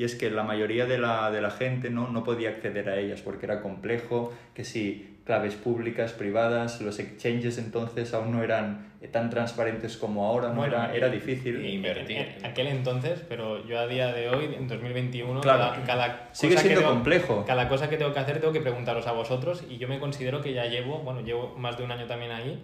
y 0.01 0.03
es 0.03 0.15
que 0.15 0.31
la 0.31 0.41
mayoría 0.41 0.87
de 0.87 0.97
la, 0.97 1.29
de 1.29 1.41
la 1.41 1.51
gente 1.51 1.91
¿no? 1.91 2.07
no 2.07 2.23
podía 2.23 2.49
acceder 2.49 2.89
a 2.89 2.97
ellas 2.97 3.21
porque 3.21 3.45
era 3.45 3.61
complejo, 3.61 4.33
que 4.55 4.63
si 4.63 5.19
claves 5.25 5.53
públicas, 5.53 6.11
privadas, 6.13 6.81
los 6.81 6.97
exchanges 6.97 7.59
entonces 7.59 8.11
aún 8.15 8.31
no 8.31 8.41
eran 8.41 8.89
tan 9.11 9.29
transparentes 9.29 9.97
como 9.97 10.25
ahora, 10.25 10.47
no 10.49 10.55
Bueno, 10.55 10.75
era, 10.77 10.95
era 10.95 11.09
difícil. 11.09 11.63
En, 11.63 11.85
en 11.85 12.45
aquel 12.45 12.67
entonces, 12.67 13.23
pero 13.29 13.63
yo 13.67 13.79
a 13.79 13.85
día 13.85 14.11
de 14.11 14.29
hoy, 14.29 14.55
en 14.55 14.67
2021, 14.67 15.41
Claro. 15.41 15.59
cada, 15.59 15.85
cada 15.85 16.29
Sigue 16.31 16.53
cosa 16.55 16.63
que 16.63 16.69
siendo 16.69 16.81
tengo- 16.81 16.93
complejo. 16.95 17.45
Cada 17.45 17.67
cosa 17.67 17.87
que 17.87 17.97
tengo 17.97 18.11
que 18.11 18.19
hacer 18.19 18.39
tengo 18.39 18.53
que 18.53 18.61
preguntaros 18.61 19.05
a 19.05 19.11
vosotros 19.11 19.63
y 19.69 19.77
yo 19.77 19.87
me 19.87 19.99
considero 19.99 20.41
que 20.41 20.53
ya 20.53 20.65
llevo, 20.65 20.97
bueno, 20.99 21.21
llevo 21.21 21.53
más 21.59 21.77
de 21.77 21.83
un 21.83 21.91
año 21.91 22.07
también 22.07 22.31
ahí 22.31 22.59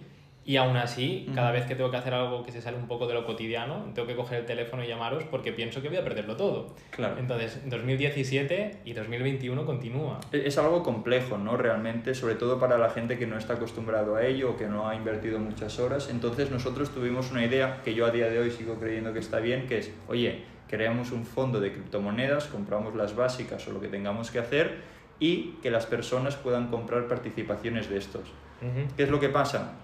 y 0.48 0.56
aún 0.56 0.78
así, 0.78 1.30
cada 1.34 1.52
vez 1.52 1.66
que 1.66 1.74
tengo 1.74 1.90
que 1.90 1.98
hacer 1.98 2.14
algo 2.14 2.42
que 2.42 2.52
se 2.52 2.62
sale 2.62 2.78
un 2.78 2.88
poco 2.88 3.06
de 3.06 3.12
lo 3.12 3.26
cotidiano, 3.26 3.84
tengo 3.94 4.08
que 4.08 4.16
coger 4.16 4.38
el 4.38 4.46
teléfono 4.46 4.82
y 4.82 4.88
llamaros 4.88 5.24
porque 5.24 5.52
pienso 5.52 5.82
que 5.82 5.90
voy 5.90 5.98
a 5.98 6.02
perderlo 6.02 6.38
todo. 6.38 6.74
Claro. 6.88 7.18
Entonces, 7.18 7.60
2017 7.68 8.78
y 8.86 8.94
2021 8.94 9.66
continúa. 9.66 10.20
Es 10.32 10.46
es 10.46 10.56
algo 10.56 10.82
complejo, 10.82 11.36
¿no? 11.36 11.58
Realmente, 11.58 12.14
sobre 12.14 12.34
todo 12.34 12.58
para 12.58 12.78
la 12.78 12.88
gente 12.88 13.18
que 13.18 13.26
no 13.26 13.36
está 13.36 13.52
acostumbrado 13.52 14.16
a 14.16 14.24
ello 14.24 14.52
o 14.52 14.56
que 14.56 14.64
no 14.68 14.88
ha 14.88 14.94
invertido 14.94 15.38
muchas 15.38 15.78
horas. 15.78 16.08
Entonces 16.08 16.50
nosotros 16.50 16.94
tuvimos 16.94 17.30
una 17.30 17.44
idea 17.44 17.82
que 17.84 17.92
yo 17.92 18.06
a 18.06 18.10
día 18.10 18.30
de 18.30 18.38
hoy 18.38 18.50
sigo 18.50 18.76
creyendo 18.80 19.12
que 19.12 19.18
está 19.18 19.40
bien, 19.40 19.66
que 19.66 19.76
es, 19.76 19.92
oye, 20.08 20.44
creamos 20.66 21.12
un 21.12 21.26
fondo 21.26 21.60
de 21.60 21.72
criptomonedas, 21.72 22.46
compramos 22.46 22.94
las 22.94 23.14
básicas 23.14 23.68
o 23.68 23.72
lo 23.72 23.82
que 23.82 23.88
tengamos 23.88 24.30
que 24.30 24.38
hacer 24.38 24.76
y 25.20 25.56
que 25.62 25.70
las 25.70 25.84
personas 25.84 26.36
puedan 26.36 26.68
comprar 26.68 27.06
participaciones 27.06 27.90
de 27.90 27.98
estos. 27.98 28.22
¿Qué 28.96 29.02
es 29.02 29.10
lo 29.10 29.20
que 29.20 29.28
pasa? 29.28 29.74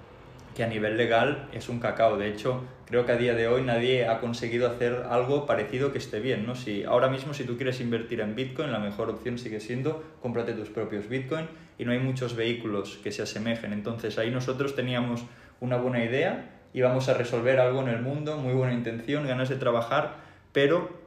Que 0.55 0.65
a 0.65 0.69
nivel 0.69 0.97
legal 0.97 1.49
es 1.53 1.69
un 1.69 1.81
cacao. 1.81 2.17
De 2.17 2.29
hecho, 2.29 2.63
creo 2.87 3.05
que 3.05 3.13
a 3.13 3.17
día 3.17 3.35
de 3.35 3.49
hoy 3.49 3.63
nadie 3.63 4.07
ha 4.07 4.21
conseguido 4.21 4.69
hacer 4.69 5.05
algo 5.11 5.47
parecido 5.47 5.93
que 5.93 5.99
esté 5.99 6.21
bien. 6.21 6.47
¿no? 6.47 6.55
Si 6.55 6.85
ahora 6.85 7.09
mismo, 7.09 7.35
si 7.35 7.45
tú 7.45 7.57
quieres 7.57 7.81
invertir 7.81 8.21
en 8.21 8.35
Bitcoin, 8.35 8.71
la 8.71 8.79
mejor 8.79 9.11
opción 9.11 9.39
sigue 9.39 9.61
siendo 9.61 10.03
cómprate 10.23 10.53
tus 10.53 10.69
propios 10.69 11.09
Bitcoin 11.09 11.49
y 11.79 11.85
no 11.85 11.93
hay 11.93 11.99
muchos 11.99 12.37
vehículos 12.37 12.99
que 13.03 13.13
se 13.13 13.23
asemejen. 13.23 13.73
Entonces 13.73 14.19
ahí 14.19 14.31
nosotros 14.31 14.77
teníamos 14.77 15.25
una 15.61 15.77
buena 15.77 16.05
idea, 16.05 16.51
íbamos 16.73 17.09
a 17.09 17.15
resolver 17.15 17.59
algo 17.59 17.83
en 17.83 17.89
el 17.89 18.01
mundo, 18.01 18.37
muy 18.39 18.55
buena 18.55 18.75
intención, 18.75 19.27
ganas 19.27 19.49
de 19.49 19.57
trabajar, 19.57 20.17
pero 20.53 21.04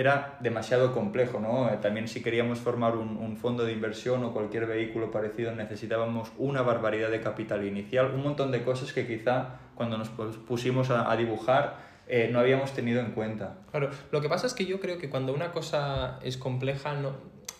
era 0.00 0.38
demasiado 0.40 0.92
complejo, 0.92 1.38
¿no? 1.40 1.68
Eh, 1.70 1.78
También 1.82 2.08
si 2.08 2.22
queríamos 2.22 2.58
formar 2.58 2.96
un, 2.96 3.16
un 3.16 3.36
fondo 3.36 3.64
de 3.64 3.72
inversión 3.72 4.24
o 4.24 4.32
cualquier 4.32 4.66
vehículo 4.66 5.10
parecido 5.10 5.52
necesitábamos 5.54 6.30
una 6.38 6.62
barbaridad 6.62 7.10
de 7.10 7.20
capital 7.20 7.64
inicial, 7.66 8.12
un 8.14 8.22
montón 8.22 8.50
de 8.50 8.62
cosas 8.62 8.92
que 8.92 9.06
quizá 9.06 9.58
cuando 9.74 9.98
nos 9.98 10.08
pus- 10.10 10.36
pusimos 10.38 10.90
a, 10.90 11.10
a 11.10 11.16
dibujar 11.16 11.88
eh, 12.08 12.28
no 12.32 12.40
habíamos 12.40 12.72
tenido 12.72 13.00
en 13.00 13.12
cuenta. 13.12 13.58
Claro, 13.70 13.90
lo 14.10 14.20
que 14.20 14.28
pasa 14.28 14.46
es 14.46 14.54
que 14.54 14.66
yo 14.66 14.80
creo 14.80 14.98
que 14.98 15.08
cuando 15.08 15.32
una 15.32 15.52
cosa 15.52 16.18
es 16.22 16.36
compleja 16.36 16.94
no, 16.94 17.12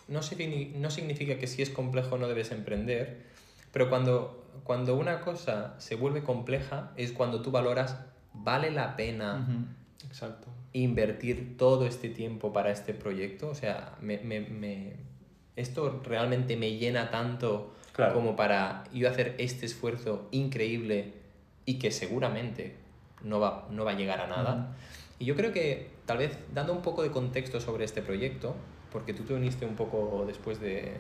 no, 0.09 0.20
no 0.74 0.90
significa 0.90 1.38
que 1.38 1.46
si 1.46 1.62
es 1.62 1.70
complejo 1.70 2.18
no 2.18 2.26
debes 2.26 2.50
emprender, 2.50 3.26
pero 3.72 3.88
cuando, 3.88 4.44
cuando 4.64 4.96
una 4.96 5.20
cosa 5.20 5.74
se 5.79 5.94
vuelve 5.94 6.22
compleja 6.24 6.90
es 6.96 7.12
cuando 7.12 7.42
tú 7.42 7.50
valoras, 7.53 7.96
¿vale 8.35 8.70
la 8.72 8.96
pena 8.96 9.46
Exacto. 10.08 10.48
invertir 10.72 11.56
todo 11.56 11.86
este 11.86 12.08
tiempo 12.08 12.52
para 12.52 12.70
este 12.70 12.94
proyecto? 12.94 13.48
O 13.48 13.54
sea, 13.54 13.96
me, 14.00 14.18
me- 14.18 14.40
me- 14.40 14.92
esto 15.56 16.00
realmente 16.04 16.56
me 16.56 16.76
llena 16.78 17.10
tanto 17.10 17.74
Claro. 17.92 18.14
como 18.14 18.36
para 18.36 18.84
yo 18.94 19.08
hacer 19.10 19.34
este 19.38 19.66
esfuerzo 19.66 20.28
increíble 20.30 21.12
y 21.66 21.78
que 21.78 21.90
seguramente 21.90 22.76
no 23.22 23.40
va, 23.40 23.66
no 23.70 23.84
va 23.84 23.90
a 23.90 23.94
llegar 23.94 24.20
a 24.20 24.26
nada. 24.26 24.76
Y 25.18 25.24
yo 25.26 25.36
creo 25.36 25.52
que 25.52 25.88
tal 26.06 26.18
vez 26.18 26.38
dando 26.54 26.72
un 26.72 26.80
poco 26.82 27.02
de 27.02 27.10
contexto 27.10 27.60
sobre 27.60 27.84
este 27.84 28.00
proyecto, 28.00 28.54
porque 28.92 29.12
tú 29.12 29.24
te 29.24 29.34
uniste 29.34 29.66
un 29.66 29.74
poco 29.76 30.24
después 30.26 30.60
de 30.60 30.92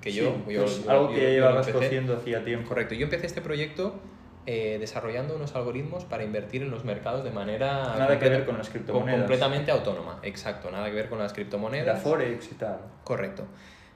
que 0.00 0.10
Sí, 0.10 0.16
yo, 0.18 0.24
yo- 0.24 0.44
pues 0.44 0.84
yo- 0.84 0.90
algo 0.90 1.08
yo- 1.10 1.14
que 1.14 1.20
yo 1.20 1.28
ya 1.28 1.34
llevabas 1.34 1.68
cociendo 1.68 2.16
hacía 2.16 2.44
tiempo. 2.44 2.68
Correcto, 2.68 2.94
yo 2.94 3.04
empecé 3.04 3.26
este 3.26 3.42
proyecto 3.42 4.00
eh, 4.46 4.76
desarrollando 4.78 5.34
unos 5.36 5.54
algoritmos 5.56 6.04
para 6.04 6.22
invertir 6.24 6.62
en 6.62 6.70
los 6.70 6.84
mercados 6.84 7.24
de 7.24 7.30
manera 7.32 7.68
Nada 7.82 8.06
que 8.06 8.12
completa- 8.14 8.36
ver 8.36 8.46
con 8.46 8.58
las 8.58 8.70
criptomonedas. 8.70 9.18
completamente 9.20 9.70
autónoma, 9.72 10.20
exacto, 10.22 10.70
nada 10.70 10.86
que 10.86 10.94
ver 10.94 11.08
con 11.08 11.18
las 11.18 11.32
criptomonedas. 11.32 12.00
Forex 12.02 12.52
y 12.52 12.54
tal. 12.54 12.78
Correcto. 13.04 13.44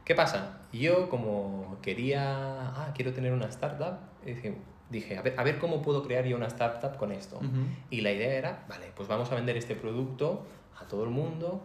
¿Qué 0.04 0.14
pasa? 0.14 0.58
Yo 0.72 1.08
como 1.08 1.78
quería, 1.82 2.70
ah, 2.70 2.92
quiero 2.96 3.12
tener 3.12 3.32
una 3.32 3.46
startup, 3.46 3.98
dije, 4.24 4.56
dije 4.88 5.16
a, 5.16 5.22
ver, 5.22 5.34
a 5.36 5.44
ver 5.44 5.58
cómo 5.58 5.82
puedo 5.82 6.02
crear 6.02 6.24
yo 6.24 6.36
una 6.36 6.46
startup 6.48 6.96
con 6.96 7.12
esto. 7.12 7.40
Y 7.90 8.00
la 8.00 8.10
idea 8.10 8.34
era, 8.34 8.64
vale, 8.68 8.86
pues 8.96 9.08
vamos 9.08 9.30
a 9.30 9.36
vender 9.36 9.56
este 9.56 9.76
producto 9.76 10.46
a 10.80 10.88
todo 10.88 11.04
el 11.04 11.10
mundo 11.10 11.62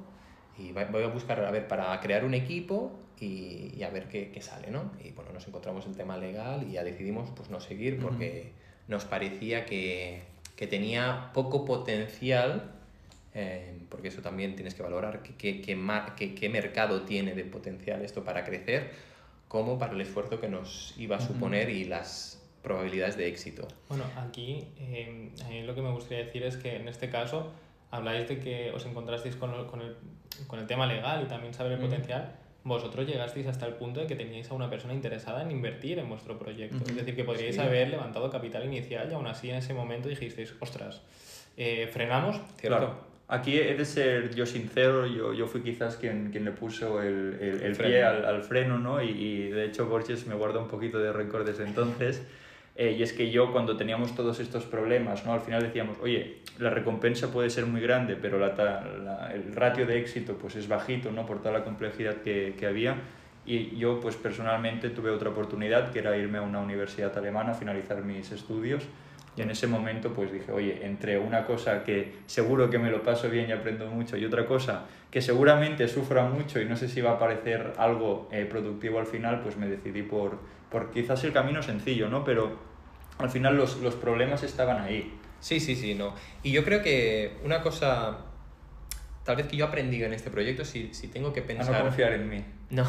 y 0.57 0.71
voy 0.73 1.03
a 1.03 1.07
buscar, 1.07 1.43
a 1.43 1.49
ver, 1.51 1.67
para 1.67 1.99
crear 2.01 2.23
un 2.23 2.33
equipo 2.35 2.91
y, 3.19 3.73
y 3.75 3.81
a 3.83 3.89
ver 3.89 4.07
qué, 4.09 4.29
qué 4.31 4.41
sale, 4.41 4.69
¿no? 4.69 4.91
Y 5.03 5.11
bueno, 5.11 5.31
nos 5.33 5.47
encontramos 5.47 5.85
el 5.87 5.95
tema 5.97 6.17
legal 6.17 6.63
y 6.67 6.73
ya 6.73 6.83
decidimos 6.83 7.31
pues 7.35 7.49
no 7.49 7.59
seguir 7.59 7.99
porque 7.99 8.53
nos 8.87 9.05
parecía 9.05 9.65
que, 9.65 10.23
que 10.55 10.67
tenía 10.67 11.31
poco 11.33 11.65
potencial, 11.65 12.71
eh, 13.33 13.77
porque 13.89 14.09
eso 14.09 14.21
también 14.21 14.55
tienes 14.55 14.73
que 14.75 14.83
valorar 14.83 15.21
qué, 15.21 16.49
mercado 16.49 17.01
tiene 17.01 17.33
de 17.33 17.43
potencial 17.43 18.01
esto 18.01 18.23
para 18.23 18.43
crecer, 18.43 18.91
como 19.47 19.77
para 19.77 19.93
el 19.93 20.01
esfuerzo 20.01 20.39
que 20.39 20.49
nos 20.49 20.93
iba 20.97 21.17
a 21.17 21.21
suponer 21.21 21.69
y 21.69 21.85
las 21.85 22.41
probabilidades 22.63 23.17
de 23.17 23.27
éxito. 23.27 23.67
Bueno, 23.89 24.05
aquí 24.17 24.67
eh, 24.79 25.31
a 25.45 25.49
mí 25.49 25.61
lo 25.63 25.75
que 25.75 25.81
me 25.81 25.91
gustaría 25.91 26.25
decir 26.25 26.43
es 26.43 26.57
que 26.57 26.75
en 26.77 26.87
este 26.87 27.09
caso 27.09 27.51
habláis 27.91 28.27
de 28.27 28.39
que 28.39 28.71
os 28.71 28.85
encontrasteis 28.85 29.35
con 29.35 29.67
con 29.67 29.81
el, 29.81 29.95
con 30.47 30.59
el 30.59 30.67
tema 30.67 30.87
legal 30.87 31.23
y 31.23 31.27
también 31.27 31.53
saber 31.53 31.73
el 31.73 31.79
potencial. 31.79 32.35
Vosotros 32.65 33.05
llegasteis 33.07 33.45
hasta 33.45 33.67
el 33.67 33.75
punto 33.75 33.99
de 34.01 34.07
que 34.07 34.15
teníais 34.15 34.49
a 34.49 34.55
una 34.55 34.69
persona 34.71 34.93
interesada 34.93 35.43
en 35.43 35.51
invertir 35.51 35.99
en 35.99 36.09
vuestro 36.09 36.37
proyecto. 36.37 36.77
Ujú. 36.77 36.89
Es 36.89 36.95
decir, 36.95 37.15
que 37.15 37.23
podríais 37.23 37.55
Sí. 37.55 37.61
haber 37.61 37.89
levantado 37.89 38.29
capital 38.31 38.65
inicial 38.65 39.07
y 39.09 39.13
aún 39.13 39.27
así 39.27 39.51
en 39.51 39.57
ese 39.57 39.73
momento 39.75 40.09
dijisteis, 40.09 40.53
ostras, 40.59 41.01
eh, 41.57 41.87
frenamos. 41.93 42.37
¿Cierto? 42.59 42.77
Claro. 42.79 43.15
Aquí 43.27 43.57
he 43.57 43.75
de 43.75 43.85
ser 43.85 44.33
yo 44.35 44.45
sincero, 44.47 45.05
yo, 45.07 45.33
yo 45.33 45.47
fui 45.47 45.61
quizás 45.61 45.95
quien, 45.95 46.31
quien 46.31 46.43
le 46.45 46.51
puso 46.51 47.01
el, 47.01 47.37
el, 47.39 47.75
pie 47.75 48.03
al, 48.03 48.25
al 48.25 48.41
freno, 48.43 48.77
¿no? 48.77 49.01
Y, 49.01 49.09
y 49.09 49.49
de 49.49 49.65
hecho 49.65 49.85
Borges 49.87 50.27
me 50.27 50.35
guarda 50.35 50.59
un 50.59 50.67
poquito 50.67 50.99
de 50.99 51.11
rencor 51.13 51.43
desde 51.45 51.63
entonces. 51.65 52.21
Eh, 52.77 52.95
y 52.99 53.03
es 53.03 53.13
que 53.13 53.31
yo 53.31 53.51
cuando 53.53 53.77
teníamos 53.77 54.13
todos 54.15 54.39
estos 54.41 54.65
problemas, 54.65 55.25
¿no? 55.25 55.31
Al 55.33 55.39
final 55.39 55.61
decíamos, 55.63 55.97
oye, 56.01 56.39
la 56.59 56.69
recompensa 56.69 57.31
puede 57.31 57.49
ser 57.49 57.65
muy 57.65 57.79
grande, 57.79 58.17
pero 58.21 58.37
la, 58.37 58.47
la- 59.03 59.31
el 59.33 59.55
ratio 59.55 59.85
de 59.85 59.97
éxito 59.99 60.33
pues 60.37 60.55
es 60.57 60.67
bajito, 60.67 61.11
¿no? 61.11 61.25
Por 61.25 61.39
toda 61.39 61.53
la 61.59 61.63
complejidad 61.63 62.15
que, 62.17 62.53
que 62.59 62.65
había. 62.67 62.95
Y 63.45 63.77
yo 63.77 63.99
pues 64.01 64.15
personalmente 64.17 64.89
tuve 64.89 65.09
otra 65.11 65.29
oportunidad, 65.29 65.91
que 65.91 65.99
era 65.99 66.17
irme 66.17 66.39
a 66.39 66.41
una 66.41 66.59
universidad 66.59 67.17
alemana 67.17 67.51
a 67.51 67.53
finalizar 67.53 68.03
mis 68.03 68.31
estudios. 68.31 68.83
Y 69.37 69.41
en 69.41 69.51
ese 69.51 69.67
momento 69.67 70.13
pues 70.13 70.31
dije, 70.31 70.51
oye, 70.51 70.85
entre 70.85 71.17
una 71.19 71.45
cosa 71.45 71.83
que 71.83 72.13
seguro 72.25 72.69
que 72.69 72.79
me 72.79 72.89
lo 72.89 73.03
paso 73.03 73.29
bien 73.29 73.49
y 73.49 73.51
aprendo 73.51 73.85
mucho 73.87 74.15
y 74.17 74.25
otra 74.25 74.45
cosa 74.45 74.85
que 75.11 75.21
seguramente 75.21 75.87
sufra 75.89 76.23
mucho 76.23 76.59
y 76.61 76.65
no 76.65 76.75
sé 76.77 76.87
si 76.89 77.01
va 77.01 77.11
a 77.11 77.19
parecer 77.19 77.73
algo 77.77 78.27
eh, 78.31 78.45
productivo 78.49 78.97
al 78.99 79.05
final, 79.05 79.41
pues 79.41 79.55
me 79.57 79.67
decidí 79.67 80.03
por, 80.03 80.39
por 80.69 80.91
quizás 80.91 81.23
el 81.23 81.33
camino 81.33 81.61
sencillo, 81.61 82.09
¿no? 82.09 82.23
Pero 82.23 82.59
al 83.17 83.29
final 83.29 83.55
los, 83.55 83.77
los 83.77 83.95
problemas 83.95 84.43
estaban 84.43 84.81
ahí. 84.81 85.17
Sí, 85.39 85.59
sí, 85.59 85.75
sí, 85.75 85.95
no. 85.95 86.13
Y 86.43 86.51
yo 86.51 86.63
creo 86.63 86.81
que 86.81 87.37
una 87.43 87.61
cosa, 87.61 88.17
tal 89.23 89.35
vez 89.35 89.47
que 89.47 89.57
yo 89.57 89.65
aprendí 89.65 90.03
en 90.03 90.13
este 90.13 90.29
proyecto, 90.29 90.65
si, 90.65 90.93
si 90.93 91.07
tengo 91.07 91.33
que 91.33 91.41
A 91.41 91.45
pensar... 91.45 91.75
no 91.75 91.83
confiar 91.83 92.13
en 92.13 92.29
mí. 92.29 92.45
No. 92.69 92.85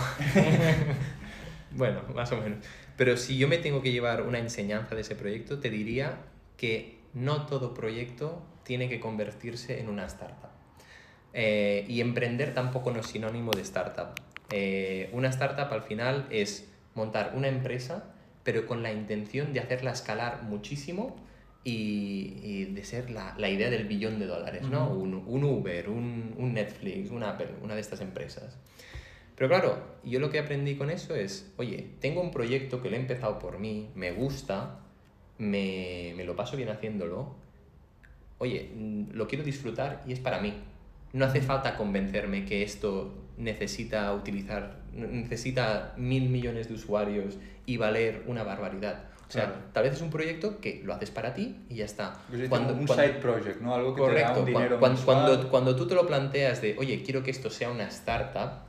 bueno, 1.72 2.02
más 2.14 2.32
o 2.32 2.36
menos. 2.38 2.58
Pero 2.96 3.16
si 3.16 3.36
yo 3.36 3.48
me 3.48 3.58
tengo 3.58 3.82
que 3.82 3.92
llevar 3.92 4.22
una 4.22 4.38
enseñanza 4.38 4.94
de 4.94 5.02
ese 5.02 5.14
proyecto, 5.14 5.58
te 5.58 5.70
diría 5.70 6.18
que 6.56 6.98
no 7.12 7.46
todo 7.46 7.74
proyecto 7.74 8.42
tiene 8.62 8.88
que 8.88 9.00
convertirse 9.00 9.80
en 9.80 9.88
una 9.88 10.06
startup. 10.06 10.50
Eh, 11.32 11.84
y 11.88 12.00
emprender 12.00 12.54
tampoco 12.54 12.90
no 12.90 13.00
es 13.00 13.06
sinónimo 13.06 13.52
de 13.52 13.62
startup. 13.62 14.08
Eh, 14.50 15.10
una 15.12 15.28
startup 15.28 15.70
al 15.72 15.82
final 15.82 16.26
es 16.30 16.68
montar 16.96 17.32
una 17.36 17.48
empresa, 17.48 18.12
pero 18.42 18.66
con 18.66 18.82
la 18.82 18.92
intención 18.92 19.52
de 19.52 19.60
hacerla 19.60 19.92
escalar 19.92 20.42
muchísimo 20.42 21.14
y, 21.62 22.64
de 22.66 22.84
ser 22.84 23.10
la, 23.10 23.34
la, 23.38 23.48
idea 23.48 23.70
del 23.70 23.86
billón 23.86 24.18
de 24.18 24.26
dólares, 24.26 24.68
¿no? 24.68 24.90
un, 24.90 25.14
un, 25.14 25.44
Uber, 25.44 25.88
un, 25.88 26.34
un, 26.36 26.54
Netflix, 26.54 27.10
un 27.10 27.22
Apple, 27.22 27.48
una 27.62 27.74
de 27.74 27.80
estas 27.80 28.00
empresas. 28.00 28.56
Pero 29.34 29.48
claro, 29.48 29.82
yo 30.04 30.20
lo 30.20 30.30
que 30.30 30.38
aprendí 30.38 30.76
con 30.76 30.90
eso 30.90 31.14
es, 31.14 31.52
oye, 31.56 31.90
tengo 32.00 32.20
un 32.20 32.30
proyecto 32.30 32.80
que 32.80 32.88
lo 32.88 32.96
he 32.96 33.00
empezado 33.00 33.38
por 33.38 33.58
mí, 33.58 33.90
me 33.94 34.12
gusta, 34.12 34.78
me, 35.38 36.14
me 36.16 36.24
lo 36.24 36.36
paso 36.36 36.56
bien 36.56 36.68
haciéndolo, 36.68 37.34
oye, 38.38 38.70
lo 39.12 39.26
quiero 39.26 39.44
disfrutar 39.44 40.02
y 40.06 40.12
es 40.12 40.20
para 40.20 40.40
mí. 40.40 40.54
No 41.16 41.24
hace 41.24 41.40
falta 41.40 41.76
convencerme 41.76 42.44
que 42.44 42.62
esto 42.62 43.14
necesita 43.38 44.12
utilizar, 44.12 44.82
necesita 44.92 45.94
mil 45.96 46.28
millones 46.28 46.68
de 46.68 46.74
usuarios 46.74 47.38
y 47.64 47.78
valer 47.78 48.22
una 48.26 48.42
barbaridad. 48.42 49.04
O 49.26 49.32
sea, 49.32 49.70
tal 49.72 49.84
vez 49.84 49.94
es 49.94 50.02
un 50.02 50.10
proyecto 50.10 50.60
que 50.60 50.82
lo 50.84 50.92
haces 50.92 51.10
para 51.10 51.32
ti 51.32 51.56
y 51.70 51.76
ya 51.76 51.86
está. 51.86 52.18
Cuando, 52.50 52.74
un 52.74 52.86
side 52.86 53.14
project, 53.14 53.62
¿no? 53.62 53.74
Algo 53.74 53.94
que 53.94 54.14
te 54.14 54.20
da 54.20 54.38
un 54.38 54.44
dinero 54.44 54.78
cuando, 54.78 55.04
cuando, 55.06 55.48
cuando, 55.48 55.74
tú 55.74 55.88
te 55.88 55.94
lo 55.94 56.06
planteas 56.06 56.60
de, 56.60 56.76
oye, 56.78 57.02
quiero 57.02 57.22
que 57.22 57.30
esto 57.30 57.48
sea 57.48 57.70
una 57.70 57.84
startup, 57.88 58.66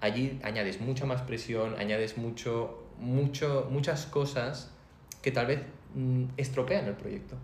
allí 0.00 0.40
añades 0.42 0.80
mucha 0.80 1.06
más 1.06 1.22
presión, 1.22 1.76
añades 1.78 2.18
mucho, 2.18 2.88
mucho, 2.98 3.68
muchas 3.70 4.06
cosas 4.06 4.72
que 5.22 5.30
tal 5.30 5.46
vez 5.46 5.60
mm, 5.94 6.24
estropean 6.36 6.86
el 6.86 6.94
proyecto. 6.94 7.36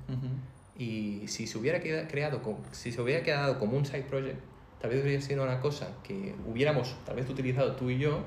Y 0.78 1.26
si 1.26 1.46
se 1.48 1.58
hubiera 1.58 1.80
creado, 1.80 2.40
si 2.70 2.92
se 2.92 3.02
hubiera 3.02 3.22
quedado 3.24 3.58
como 3.58 3.76
un 3.76 3.84
side 3.84 4.04
project, 4.04 4.38
tal 4.80 4.90
vez 4.90 5.02
hubiera 5.02 5.20
sido 5.20 5.42
una 5.42 5.60
cosa 5.60 5.88
que 6.04 6.34
hubiéramos 6.46 6.96
tal 7.04 7.16
vez 7.16 7.28
utilizado 7.28 7.72
tú 7.72 7.90
y 7.90 7.98
yo, 7.98 8.20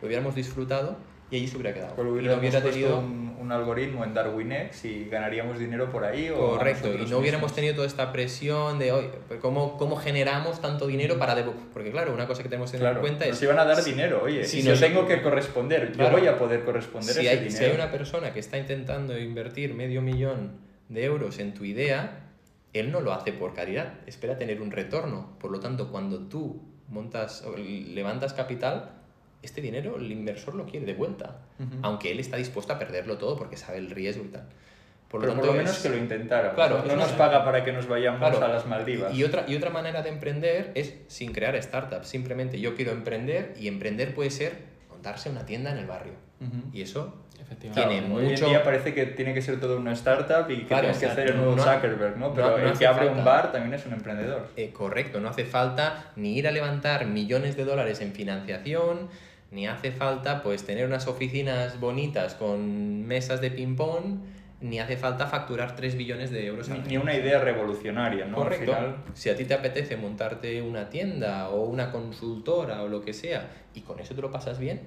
lo 0.00 0.08
hubiéramos 0.08 0.34
disfrutado 0.34 0.96
y 1.30 1.36
allí 1.36 1.46
se 1.46 1.56
hubiera 1.56 1.74
quedado. 1.74 1.94
Pues 1.94 2.08
hubiera, 2.08 2.38
hubiera 2.38 2.62
tenido 2.62 2.98
un, 2.98 3.36
un, 3.38 3.52
algoritmo 3.52 4.02
en 4.04 4.14
DarwinX 4.14 4.86
y 4.86 5.04
ganaríamos 5.10 5.58
dinero 5.58 5.90
por 5.90 6.04
ahí. 6.04 6.30
O 6.30 6.56
Correcto, 6.56 6.88
y 6.94 7.04
no 7.04 7.18
hubiéramos 7.18 7.52
tenido 7.52 7.74
toda 7.74 7.86
esta 7.86 8.10
presión 8.10 8.78
de 8.78 8.92
hoy, 8.92 9.10
¿cómo, 9.42 9.76
¿cómo 9.76 9.96
generamos 9.96 10.62
tanto 10.62 10.86
dinero 10.86 11.18
para... 11.18 11.44
Porque 11.74 11.90
claro, 11.90 12.14
una 12.14 12.26
cosa 12.26 12.42
que 12.42 12.48
tenemos 12.48 12.72
que 12.72 12.78
tener 12.78 12.94
en 12.94 13.00
cuenta 13.00 13.26
es... 13.26 13.36
Si 13.36 13.44
van 13.44 13.58
a 13.58 13.66
dar 13.66 13.84
dinero, 13.84 14.22
oye, 14.24 14.44
si, 14.44 14.62
yo 14.62 14.78
tengo 14.80 15.06
que 15.06 15.20
corresponder, 15.20 15.94
yo 15.94 16.10
voy 16.10 16.26
a 16.26 16.38
poder 16.38 16.64
corresponder 16.64 17.14
si 17.14 17.20
ese 17.20 17.28
hay, 17.28 17.36
dinero. 17.36 17.58
Si 17.58 17.64
hay 17.64 17.74
una 17.74 17.90
persona 17.90 18.32
que 18.32 18.40
está 18.40 18.56
intentando 18.56 19.18
invertir 19.18 19.74
medio 19.74 20.00
millón 20.00 20.67
de 20.88 21.04
euros 21.04 21.38
en 21.38 21.54
tu 21.54 21.64
idea, 21.64 22.28
él 22.72 22.92
no 22.92 23.00
lo 23.00 23.12
hace 23.12 23.32
por 23.32 23.54
caridad, 23.54 23.94
espera 24.06 24.38
tener 24.38 24.60
un 24.60 24.70
retorno. 24.70 25.36
Por 25.38 25.50
lo 25.50 25.60
tanto, 25.60 25.90
cuando 25.90 26.20
tú 26.20 26.62
montas, 26.88 27.44
levantas 27.56 28.32
capital, 28.34 28.90
este 29.42 29.60
dinero 29.60 29.96
el 29.96 30.10
inversor 30.10 30.54
lo 30.54 30.66
quiere 30.66 30.86
de 30.86 30.94
vuelta, 30.94 31.40
aunque 31.82 32.10
él 32.10 32.20
está 32.20 32.36
dispuesto 32.36 32.72
a 32.72 32.78
perderlo 32.78 33.18
todo 33.18 33.36
porque 33.36 33.56
sabe 33.56 33.78
el 33.78 33.90
riesgo 33.90 34.24
y 34.24 34.28
tal. 34.28 34.48
Por 35.08 35.22
lo, 35.22 35.28
Pero 35.28 35.40
por 35.40 35.46
lo 35.46 35.54
menos 35.54 35.78
que 35.78 35.88
lo 35.88 35.96
intentara. 35.96 36.54
Claro, 36.54 36.84
no 36.86 36.94
nos 36.94 37.12
paga 37.12 37.42
para 37.42 37.64
que 37.64 37.72
nos 37.72 37.88
vayamos 37.88 38.20
a 38.22 38.48
las 38.48 38.66
Maldivas. 38.66 39.14
Y 39.14 39.24
otra, 39.24 39.46
y 39.48 39.56
otra 39.56 39.70
manera 39.70 40.02
de 40.02 40.10
emprender 40.10 40.70
es 40.74 40.96
sin 41.06 41.32
crear 41.32 41.60
startups. 41.62 42.08
Simplemente 42.08 42.60
yo 42.60 42.76
quiero 42.76 42.92
emprender 42.92 43.54
y 43.58 43.68
emprender 43.68 44.14
puede 44.14 44.30
ser 44.30 44.64
montarse 44.90 45.30
una 45.30 45.46
tienda 45.46 45.70
en 45.70 45.78
el 45.78 45.86
barrio. 45.86 46.12
Y 46.72 46.82
eso 46.82 47.14
tiene 47.56 48.02
mucho... 48.02 48.26
Hoy 48.26 48.34
en 48.34 48.44
día 48.44 48.62
parece 48.62 48.94
que 48.94 49.06
tiene 49.06 49.34
que 49.34 49.42
ser 49.42 49.60
todo 49.60 49.78
una 49.78 49.92
startup 49.92 50.50
y 50.50 50.64
que 50.64 50.74
tienes 50.74 50.98
que 50.98 51.06
hacer 51.06 51.28
el 51.28 51.36
nuevo 51.36 51.56
Zuckerberg, 51.58 52.16
¿no? 52.16 52.34
Pero 52.34 52.56
el 52.58 52.78
que 52.78 52.86
abre 52.86 53.08
un 53.08 53.24
bar 53.24 53.52
también 53.52 53.74
es 53.74 53.86
un 53.86 53.92
emprendedor. 53.92 54.48
Eh, 54.56 54.70
correcto, 54.72 55.20
no 55.20 55.28
hace 55.28 55.44
falta 55.44 56.12
ni 56.16 56.36
ir 56.36 56.48
a 56.48 56.50
levantar 56.50 57.06
millones 57.06 57.56
de 57.56 57.64
dólares 57.64 58.00
en 58.00 58.12
financiación, 58.12 59.08
ni 59.50 59.66
hace 59.66 59.92
falta 59.92 60.42
pues 60.42 60.64
tener 60.64 60.86
unas 60.86 61.06
oficinas 61.06 61.80
bonitas 61.80 62.34
con 62.34 63.06
mesas 63.06 63.40
de 63.40 63.50
ping-pong, 63.50 64.18
ni 64.60 64.80
hace 64.80 64.96
falta 64.96 65.26
facturar 65.26 65.76
3 65.76 65.96
billones 65.96 66.30
de 66.30 66.46
euros 66.46 66.68
al 66.68 66.86
Ni 66.86 66.96
una 66.96 67.14
idea 67.14 67.38
revolucionaria, 67.38 68.24
¿no? 68.26 68.36
Correcto. 68.36 68.74
Si 69.14 69.30
a 69.30 69.36
ti 69.36 69.44
te 69.44 69.54
apetece 69.54 69.96
montarte 69.96 70.60
una 70.62 70.90
tienda 70.90 71.48
o 71.50 71.64
una 71.64 71.92
consultora 71.92 72.82
o 72.82 72.88
lo 72.88 73.00
que 73.00 73.12
sea 73.12 73.48
y 73.74 73.82
con 73.82 74.00
eso 74.00 74.14
te 74.14 74.20
lo 74.20 74.30
pasas 74.30 74.58
bien, 74.58 74.80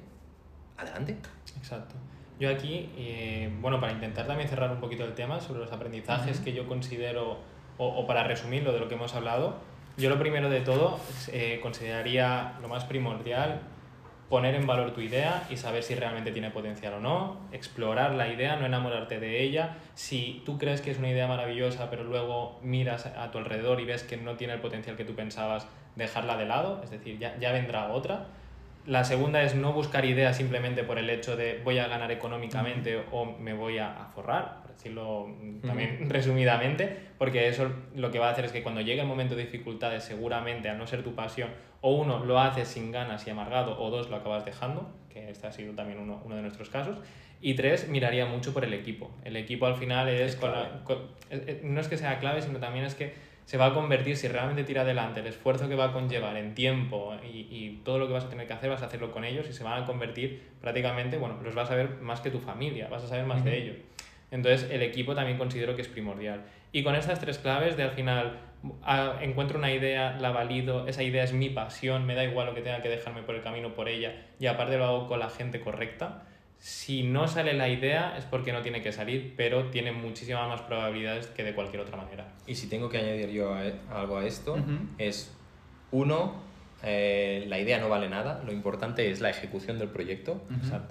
adelante. 0.77 1.15
Exacto. 1.57 1.95
Yo 2.41 2.49
aquí, 2.49 2.89
eh, 2.97 3.51
bueno, 3.61 3.79
para 3.79 3.93
intentar 3.93 4.25
también 4.25 4.49
cerrar 4.49 4.71
un 4.71 4.79
poquito 4.79 5.05
el 5.05 5.13
tema 5.13 5.39
sobre 5.39 5.59
los 5.59 5.71
aprendizajes 5.71 6.39
que 6.39 6.53
yo 6.53 6.67
considero, 6.67 7.37
o, 7.77 7.87
o, 7.87 8.07
para 8.07 8.23
resumirlo 8.23 8.73
de 8.73 8.79
lo 8.79 8.87
que 8.87 8.95
hemos 8.95 9.13
hablado, 9.13 9.57
yo 9.95 10.09
lo 10.09 10.17
primero 10.17 10.49
de 10.49 10.61
todo 10.61 10.99
eh, 11.31 11.59
consideraría 11.61 12.53
lo 12.59 12.67
más 12.67 12.85
primordial 12.85 13.61
poner 14.27 14.55
en 14.55 14.65
valor 14.65 14.89
tu 14.95 15.01
idea 15.01 15.43
y 15.51 15.57
saber 15.57 15.83
si 15.83 15.93
realmente 15.93 16.31
tiene 16.31 16.49
potencial 16.49 16.95
o 16.95 16.99
no, 16.99 17.37
explorar 17.51 18.15
la 18.15 18.27
idea, 18.27 18.55
no 18.55 18.65
enamorarte 18.65 19.19
de 19.19 19.43
ella. 19.43 19.77
Si 19.93 20.41
tú 20.43 20.57
crees 20.57 20.81
que 20.81 20.89
es 20.89 20.97
una 20.97 21.09
idea 21.09 21.27
maravillosa, 21.27 21.91
pero 21.91 22.03
luego 22.03 22.59
miras 22.63 23.05
a 23.05 23.29
tu 23.29 23.37
alrededor 23.37 23.79
y 23.81 23.85
ves 23.85 24.01
que 24.01 24.17
no 24.17 24.35
tiene 24.35 24.53
el 24.53 24.61
potencial 24.61 24.95
que 24.95 25.05
tú 25.05 25.13
pensabas, 25.13 25.67
dejarla 25.95 26.37
de 26.37 26.47
lado, 26.47 26.81
es 26.83 26.89
decir, 26.89 27.19
ya, 27.19 27.37
ya 27.37 27.51
vendrá 27.51 27.91
otra. 27.91 28.29
La 28.85 29.03
segunda 29.03 29.43
es 29.43 29.55
no 29.55 29.73
buscar 29.73 30.05
ideas 30.05 30.37
simplemente 30.37 30.83
por 30.83 30.97
el 30.97 31.09
hecho 31.09 31.35
de 31.35 31.61
voy 31.63 31.77
a 31.77 31.87
ganar 31.87 32.11
económicamente 32.11 33.03
o 33.11 33.25
me 33.25 33.53
voy 33.53 33.77
a, 33.77 34.07
forrar, 34.13 34.61
por 34.61 34.71
decirlo 34.71 35.27
también 35.65 35.99
resumidamente, 36.09 36.97
porque 37.17 37.47
eso 37.47 37.71
lo 37.95 38.09
que 38.09 38.19
va 38.19 38.29
a 38.29 38.31
hacer 38.31 38.45
es 38.45 38.51
que 38.51 38.63
cuando 38.63 38.81
llegue 38.81 39.01
el 39.01 39.07
momento 39.07 39.35
de 39.35 39.43
dificultades, 39.43 40.03
seguramente 40.03 40.69
al 40.69 40.77
no 40.77 40.87
ser 40.87 41.03
tu 41.03 41.13
pasión, 41.13 41.49
o 41.81 41.93
uno 41.93 42.25
lo 42.25 42.39
haces 42.39 42.67
sin 42.67 42.91
ganas 42.91 43.27
y 43.27 43.29
amargado, 43.29 43.79
o 43.79 43.89
dos 43.91 44.09
lo 44.09 44.15
acabas 44.15 44.45
dejando, 44.45 44.91
que 45.09 45.29
este 45.29 45.45
ha 45.45 45.51
sido 45.51 45.73
también 45.73 45.99
uno, 45.99 46.21
uno 46.25 46.35
de 46.35 46.41
nuestros 46.41 46.69
casos, 46.69 46.97
y 47.41 47.55
tres, 47.55 47.87
miraría 47.87 48.25
mucho 48.27 48.53
por 48.53 48.63
el 48.63 48.73
equipo. 48.73 49.11
El 49.23 49.35
equipo 49.35 49.65
al 49.65 49.75
final 49.75 50.07
es, 50.09 50.39
no 51.63 51.81
es 51.81 51.87
que 51.87 51.97
sea 51.97 52.19
clave, 52.19 52.41
sino 52.41 52.59
también 52.59 52.85
es 52.85 52.93
que 52.93 53.13
se 53.45 53.57
va 53.57 53.67
a 53.67 53.73
convertir, 53.73 54.15
si 54.17 54.27
realmente 54.27 54.63
tira 54.63 54.81
adelante, 54.81 55.19
el 55.19 55.27
esfuerzo 55.27 55.67
que 55.67 55.75
va 55.75 55.85
a 55.85 55.93
conllevar 55.93 56.37
en 56.37 56.55
tiempo 56.55 57.15
y, 57.23 57.47
y, 57.49 57.81
todo 57.83 57.99
lo 57.99 58.07
que 58.07 58.13
vas 58.13 58.25
a 58.25 58.29
tener 58.29 58.47
que 58.47 58.53
hacer, 58.53 58.69
vas 58.69 58.81
a 58.81 58.85
hacerlo 58.85 59.11
con 59.11 59.25
ellos 59.25 59.47
y 59.49 59.53
se 59.53 59.63
van 59.63 59.83
a 59.83 59.85
convertir 59.85 60.41
prácticamente, 60.61 61.17
bueno, 61.17 61.37
los 61.43 61.55
vas 61.55 61.69
a 61.71 61.75
ver 61.75 62.01
más 62.01 62.21
que 62.21 62.31
tu 62.31 62.39
familia, 62.39 62.87
vas 62.89 63.03
a 63.03 63.07
saber 63.07 63.25
más 63.25 63.43
de 63.43 63.57
ellos. 63.57 63.75
Entonces, 64.31 64.71
el 64.71 64.81
equipo 64.81 65.13
también 65.13 65.37
considero 65.37 65.75
que 65.75 65.81
es 65.81 65.89
primordial. 65.89 66.43
Y 66.71 66.83
con 66.83 66.95
estas 66.95 67.19
tres 67.19 67.37
claves 67.37 67.75
de 67.75 67.83
al 67.83 67.91
final 67.91 68.39
encuentro 69.21 69.57
una 69.57 69.71
idea, 69.71 70.17
la 70.19 70.31
valido, 70.31 70.87
esa 70.87 71.03
idea 71.03 71.23
es 71.23 71.33
mi 71.33 71.49
pasión, 71.49 72.05
me 72.05 72.15
da 72.15 72.23
igual 72.23 72.47
lo 72.47 72.53
que 72.53 72.61
tenga 72.61 72.81
que 72.81 72.89
dejarme 72.89 73.23
por 73.23 73.35
el 73.35 73.41
camino 73.41 73.73
por 73.73 73.89
ella 73.89 74.13
y 74.39 74.45
aparte 74.45 74.77
lo 74.77 74.85
hago 74.85 75.07
con 75.07 75.19
la 75.19 75.29
gente 75.29 75.59
correcta, 75.59 76.23
si 76.61 77.01
no 77.01 77.27
sale 77.27 77.53
la 77.53 77.69
idea 77.69 78.15
es 78.15 78.25
porque 78.25 78.53
no 78.53 78.61
tiene 78.61 78.83
que 78.83 78.91
salir, 78.91 79.33
pero 79.35 79.71
tiene 79.71 79.91
muchísimas 79.91 80.47
más 80.47 80.61
probabilidades 80.61 81.25
que 81.25 81.43
de 81.43 81.55
cualquier 81.55 81.81
otra 81.81 81.97
manera. 81.97 82.35
Y 82.45 82.53
si 82.53 82.69
tengo 82.69 82.87
que 82.87 82.99
añadir 82.99 83.29
yo 83.31 83.59
e, 83.59 83.73
algo 83.89 84.17
a 84.17 84.27
esto, 84.27 84.63
es 84.99 85.35
uno, 85.91 86.35
eh, 86.83 87.45
la 87.47 87.57
idea 87.57 87.79
no 87.79 87.89
vale 87.89 88.09
nada, 88.09 88.43
lo 88.45 88.51
importante 88.51 89.09
es 89.09 89.21
la 89.21 89.31
ejecución 89.31 89.79
del 89.79 89.89
proyecto. 89.89 90.39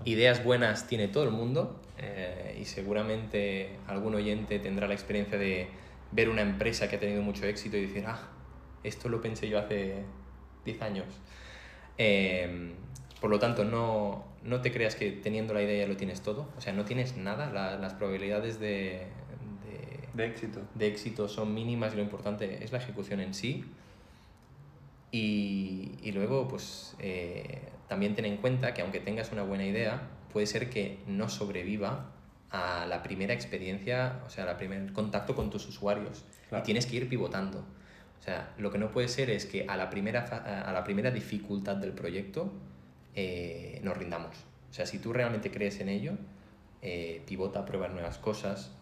Ideas 0.04 0.42
buenas 0.42 0.88
tiene 0.88 1.06
todo 1.06 1.22
el 1.22 1.30
mundo 1.30 1.80
eh, 1.98 2.58
y 2.60 2.64
seguramente 2.64 3.76
algún 3.86 4.16
oyente 4.16 4.58
tendrá 4.58 4.88
la 4.88 4.94
experiencia 4.94 5.38
de 5.38 5.68
ver 6.10 6.30
una 6.30 6.42
empresa 6.42 6.88
que 6.88 6.96
ha 6.96 6.98
tenido 6.98 7.22
mucho 7.22 7.46
éxito 7.46 7.76
y 7.76 7.82
decir, 7.82 8.06
ah, 8.08 8.28
esto 8.82 9.08
lo 9.08 9.20
pensé 9.20 9.48
yo 9.48 9.60
hace 9.60 10.02
10 10.64 10.82
años. 10.82 11.06
Eh, 11.96 12.72
por 13.20 13.30
lo 13.30 13.38
tanto, 13.38 13.64
no, 13.64 14.24
no 14.42 14.60
te 14.62 14.72
creas 14.72 14.94
que 14.94 15.12
teniendo 15.12 15.52
la 15.52 15.62
idea 15.62 15.84
ya 15.84 15.88
lo 15.88 15.96
tienes 15.96 16.22
todo. 16.22 16.48
O 16.56 16.60
sea, 16.60 16.72
no 16.72 16.84
tienes 16.84 17.16
nada. 17.16 17.50
las 17.78 17.94
probabilidades 17.94 18.58
de, 18.58 19.06
de, 20.14 20.26
éxito. 20.26 20.60
de 20.74 20.86
éxito 20.86 21.28
son 21.28 21.52
mínimas 21.52 21.92
y 21.92 21.96
lo 21.96 22.02
importante 22.02 22.64
es 22.64 22.72
la 22.72 22.78
ejecución 22.78 23.20
en 23.20 23.34
sí. 23.34 23.64
Y, 25.12 25.92
y 26.02 26.12
luego, 26.12 26.48
pues, 26.48 26.96
eh, 26.98 27.68
también 27.88 28.14
ten 28.14 28.24
en 28.24 28.38
cuenta 28.38 28.72
que 28.72 28.80
aunque 28.80 29.00
tengas 29.00 29.32
una 29.32 29.42
buena 29.42 29.66
idea, 29.66 30.08
puede 30.32 30.46
ser 30.46 30.70
que 30.70 30.98
no 31.06 31.28
sobreviva 31.28 32.12
a 32.50 32.86
la 32.86 33.02
primera 33.02 33.34
experiencia, 33.34 34.22
o 34.26 34.30
sea, 34.30 34.48
al 34.48 34.56
primer 34.56 34.92
contacto 34.92 35.34
con 35.34 35.50
tus 35.50 35.68
usuarios. 35.68 36.24
Y 36.56 36.62
tienes 36.62 36.86
que 36.86 36.96
ir 36.96 37.08
pivotando. 37.08 37.58
O 37.58 38.22
sea, 38.22 38.54
lo 38.58 38.70
que 38.70 38.78
no 38.78 38.90
puede 38.90 39.08
ser 39.08 39.30
es 39.30 39.46
que 39.46 39.66
a 39.68 39.76
la 39.76 39.90
primera, 39.90 40.24
a 40.24 40.72
la 40.72 40.84
primera 40.84 41.10
dificultad 41.10 41.76
del 41.76 41.92
proyecto 41.92 42.52
eh, 43.14 43.80
nos 43.82 43.96
rindamos. 43.96 44.36
O 44.70 44.72
sea, 44.72 44.86
si 44.86 44.98
tú 44.98 45.12
realmente 45.12 45.50
crees 45.50 45.80
en 45.80 45.88
ello, 45.88 46.12
eh, 46.82 47.22
pivota, 47.26 47.64
prueba 47.66 47.88
nuevas 47.88 48.18
cosas. 48.18 48.72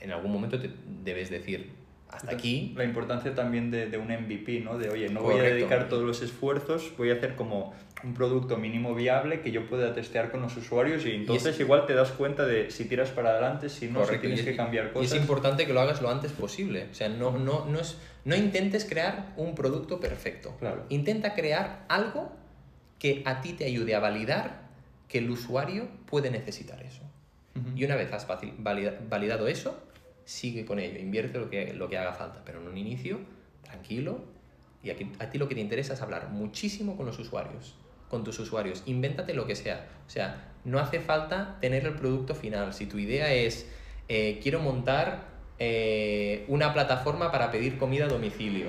En 0.00 0.12
algún 0.12 0.32
momento 0.32 0.60
te 0.60 0.70
debes 1.04 1.30
decir, 1.30 1.72
hasta 2.08 2.32
aquí. 2.32 2.72
La 2.76 2.84
importancia 2.84 3.34
también 3.34 3.70
de, 3.70 3.86
de 3.88 3.98
un 3.98 4.08
MVP, 4.08 4.60
¿no? 4.60 4.78
De, 4.78 4.90
oye, 4.90 5.08
no 5.08 5.22
voy 5.22 5.40
a 5.40 5.42
dedicar 5.42 5.88
todos 5.88 6.04
los 6.04 6.22
esfuerzos, 6.22 6.92
voy 6.96 7.10
a 7.10 7.14
hacer 7.14 7.34
como 7.34 7.74
un 8.04 8.14
producto 8.14 8.58
mínimo 8.58 8.94
viable 8.94 9.40
que 9.40 9.50
yo 9.50 9.66
pueda 9.66 9.92
testear 9.94 10.30
con 10.30 10.42
los 10.42 10.56
usuarios 10.56 11.04
y 11.06 11.12
entonces 11.12 11.58
igual 11.58 11.86
te 11.86 11.94
das 11.94 12.12
cuenta 12.12 12.44
de 12.46 12.70
si 12.70 12.84
tiras 12.84 13.10
para 13.10 13.30
adelante, 13.30 13.68
si 13.68 13.86
no, 13.86 14.00
si 14.00 14.04
Correcto, 14.06 14.20
tienes 14.20 14.38
y 14.38 14.42
es- 14.42 14.48
que 14.50 14.56
cambiar 14.56 14.86
Y 14.88 14.90
cosas. 14.90 15.12
es 15.12 15.20
importante 15.20 15.66
que 15.66 15.72
lo 15.72 15.80
hagas 15.80 16.00
lo 16.02 16.10
antes 16.10 16.30
posible. 16.32 16.86
O 16.90 16.94
sea, 16.94 17.08
no, 17.08 17.32
no, 17.38 17.64
no, 17.64 17.80
es, 17.80 17.96
no 18.24 18.36
intentes 18.36 18.84
crear 18.84 19.32
un 19.36 19.54
producto 19.56 19.98
perfecto. 19.98 20.54
Claro. 20.60 20.84
Intenta 20.90 21.34
crear 21.34 21.86
algo 21.88 22.30
que 22.98 23.22
a 23.24 23.40
ti 23.40 23.52
te 23.52 23.64
ayude 23.64 23.94
a 23.94 24.00
validar 24.00 24.66
que 25.08 25.18
el 25.18 25.30
usuario 25.30 25.88
puede 26.06 26.30
necesitar 26.30 26.82
eso. 26.82 27.02
Y 27.74 27.84
una 27.84 27.96
vez 27.96 28.12
has 28.12 28.26
validado 28.58 29.48
eso, 29.48 29.82
sigue 30.26 30.66
con 30.66 30.78
ello, 30.78 30.98
invierte 30.98 31.38
lo 31.38 31.48
que, 31.48 31.72
lo 31.72 31.88
que 31.88 31.96
haga 31.96 32.12
falta, 32.12 32.42
pero 32.44 32.60
en 32.60 32.68
un 32.68 32.76
inicio, 32.76 33.18
tranquilo, 33.62 34.24
y 34.82 34.90
aquí, 34.90 35.10
a 35.18 35.30
ti 35.30 35.38
lo 35.38 35.48
que 35.48 35.54
te 35.54 35.62
interesa 35.62 35.94
es 35.94 36.02
hablar 36.02 36.28
muchísimo 36.28 36.98
con 36.98 37.06
los 37.06 37.18
usuarios, 37.18 37.74
con 38.10 38.24
tus 38.24 38.38
usuarios, 38.40 38.82
invéntate 38.84 39.32
lo 39.32 39.46
que 39.46 39.56
sea, 39.56 39.88
o 40.06 40.10
sea, 40.10 40.52
no 40.64 40.80
hace 40.80 41.00
falta 41.00 41.56
tener 41.60 41.86
el 41.86 41.94
producto 41.94 42.34
final, 42.34 42.74
si 42.74 42.84
tu 42.84 42.98
idea 42.98 43.32
es, 43.32 43.66
eh, 44.08 44.38
quiero 44.42 44.60
montar 44.60 45.28
eh, 45.58 46.44
una 46.48 46.74
plataforma 46.74 47.32
para 47.32 47.50
pedir 47.50 47.78
comida 47.78 48.04
a 48.04 48.08
domicilio, 48.08 48.66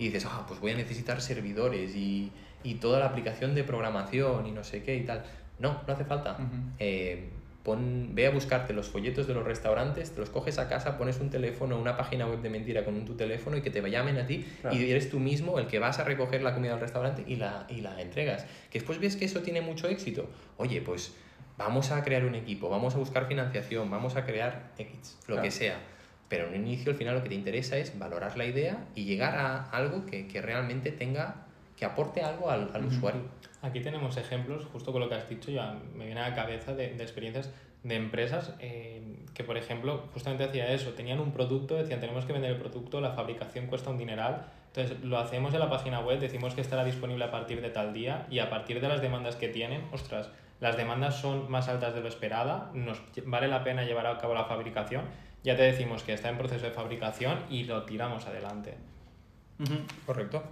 y 0.00 0.06
dices, 0.06 0.26
ah, 0.28 0.44
pues 0.48 0.58
voy 0.60 0.72
a 0.72 0.76
necesitar 0.76 1.20
servidores 1.20 1.94
y, 1.94 2.32
y 2.64 2.74
toda 2.74 2.98
la 2.98 3.06
aplicación 3.06 3.54
de 3.54 3.62
programación 3.62 4.46
y 4.46 4.50
no 4.50 4.64
sé 4.64 4.82
qué 4.82 4.96
y 4.96 5.04
tal, 5.04 5.24
no, 5.58 5.80
no 5.86 5.92
hace 5.92 6.04
falta. 6.04 6.36
Eh, 6.78 7.28
pon, 7.62 8.10
ve 8.14 8.26
a 8.26 8.30
buscarte 8.30 8.72
los 8.72 8.88
folletos 8.88 9.26
de 9.26 9.34
los 9.34 9.44
restaurantes, 9.44 10.12
te 10.12 10.20
los 10.20 10.30
coges 10.30 10.58
a 10.58 10.68
casa, 10.68 10.96
pones 10.96 11.20
un 11.20 11.28
teléfono, 11.28 11.78
una 11.78 11.96
página 11.96 12.26
web 12.26 12.40
de 12.40 12.48
mentira 12.48 12.84
con 12.84 12.94
un, 12.94 13.04
tu 13.04 13.14
teléfono 13.14 13.56
y 13.58 13.60
que 13.62 13.70
te 13.70 13.82
llamen 13.90 14.16
a 14.18 14.26
ti 14.26 14.46
Claro. 14.62 14.74
y 14.74 14.90
eres 14.90 15.10
tú 15.10 15.20
mismo 15.20 15.58
el 15.58 15.66
que 15.66 15.78
vas 15.78 15.98
a 15.98 16.04
recoger 16.04 16.42
la 16.42 16.54
comida 16.54 16.72
al 16.74 16.80
restaurante 16.80 17.22
y 17.26 17.36
la, 17.36 17.66
y 17.68 17.82
la 17.82 18.00
entregas. 18.00 18.44
Que 18.70 18.78
después 18.78 18.98
ves 18.98 19.16
que 19.16 19.26
eso 19.26 19.40
tiene 19.42 19.60
mucho 19.60 19.86
éxito. 19.88 20.26
Oye, 20.56 20.80
pues 20.80 21.14
vamos 21.58 21.90
a 21.90 22.02
crear 22.02 22.24
un 22.24 22.34
equipo, 22.34 22.70
vamos 22.70 22.94
a 22.94 22.98
buscar 22.98 23.26
financiación, 23.28 23.90
vamos 23.90 24.16
a 24.16 24.24
crear 24.24 24.72
X, 24.78 25.18
lo 25.28 25.34
Claro. 25.34 25.42
que 25.42 25.50
sea. 25.50 25.78
Pero 26.30 26.46
en 26.46 26.54
un 26.54 26.66
inicio 26.66 26.92
al 26.92 26.96
final 26.96 27.16
lo 27.16 27.22
que 27.22 27.28
te 27.28 27.34
interesa 27.34 27.76
es 27.76 27.98
valorar 27.98 28.38
la 28.38 28.46
idea 28.46 28.86
y 28.94 29.04
llegar 29.04 29.36
a 29.36 29.64
algo 29.64 30.06
que, 30.06 30.26
que 30.26 30.40
realmente 30.40 30.92
tenga, 30.92 31.46
que 31.76 31.84
aporte 31.84 32.22
algo 32.22 32.48
al, 32.48 32.70
al 32.72 32.86
usuario. 32.86 33.20
Aquí 33.60 33.80
tenemos 33.80 34.16
ejemplos, 34.16 34.64
justo 34.72 34.92
con 34.92 35.02
lo 35.02 35.10
que 35.10 35.16
has 35.16 35.28
dicho, 35.28 35.50
ya 35.50 35.76
me 35.94 36.06
viene 36.06 36.20
a 36.20 36.30
la 36.30 36.34
cabeza 36.34 36.72
de, 36.74 36.94
de 36.94 37.02
experiencias 37.02 37.50
de 37.82 37.94
empresas 37.94 38.54
eh, 38.58 39.02
que, 39.34 39.42
por 39.42 39.56
ejemplo, 39.56 40.04
justamente 40.12 40.44
hacía 40.44 40.72
eso, 40.72 40.90
tenían 40.90 41.18
un 41.18 41.32
producto, 41.32 41.76
decían 41.76 42.00
tenemos 42.00 42.24
que 42.26 42.32
vender 42.32 42.52
el 42.52 42.58
producto, 42.58 43.00
la 43.00 43.12
fabricación 43.12 43.66
cuesta 43.66 43.90
un 43.90 43.98
dineral, 43.98 44.46
entonces 44.66 45.02
lo 45.02 45.18
hacemos 45.18 45.54
en 45.54 45.60
la 45.60 45.70
página 45.70 46.00
web, 46.00 46.20
decimos 46.20 46.54
que 46.54 46.60
estará 46.60 46.84
disponible 46.84 47.24
a 47.24 47.30
partir 47.30 47.60
de 47.62 47.70
tal 47.70 47.92
día 47.92 48.26
y 48.30 48.38
a 48.38 48.50
partir 48.50 48.80
de 48.80 48.88
las 48.88 49.00
demandas 49.00 49.36
que 49.36 49.48
tienen, 49.48 49.82
ostras, 49.92 50.30
las 50.60 50.76
demandas 50.76 51.16
son 51.16 51.50
más 51.50 51.68
altas 51.68 51.94
de 51.94 52.02
lo 52.02 52.08
esperada, 52.08 52.70
nos 52.74 53.00
vale 53.24 53.48
la 53.48 53.64
pena 53.64 53.84
llevar 53.84 54.06
a 54.06 54.18
cabo 54.18 54.34
la 54.34 54.44
fabricación, 54.44 55.04
ya 55.42 55.56
te 55.56 55.62
decimos 55.62 56.02
que 56.02 56.12
está 56.12 56.28
en 56.28 56.38
proceso 56.38 56.66
de 56.66 56.72
fabricación 56.72 57.40
y 57.50 57.64
lo 57.64 57.84
tiramos 57.84 58.26
adelante. 58.26 58.74
Ujú. 59.58 59.74
Correcto. 60.06 60.42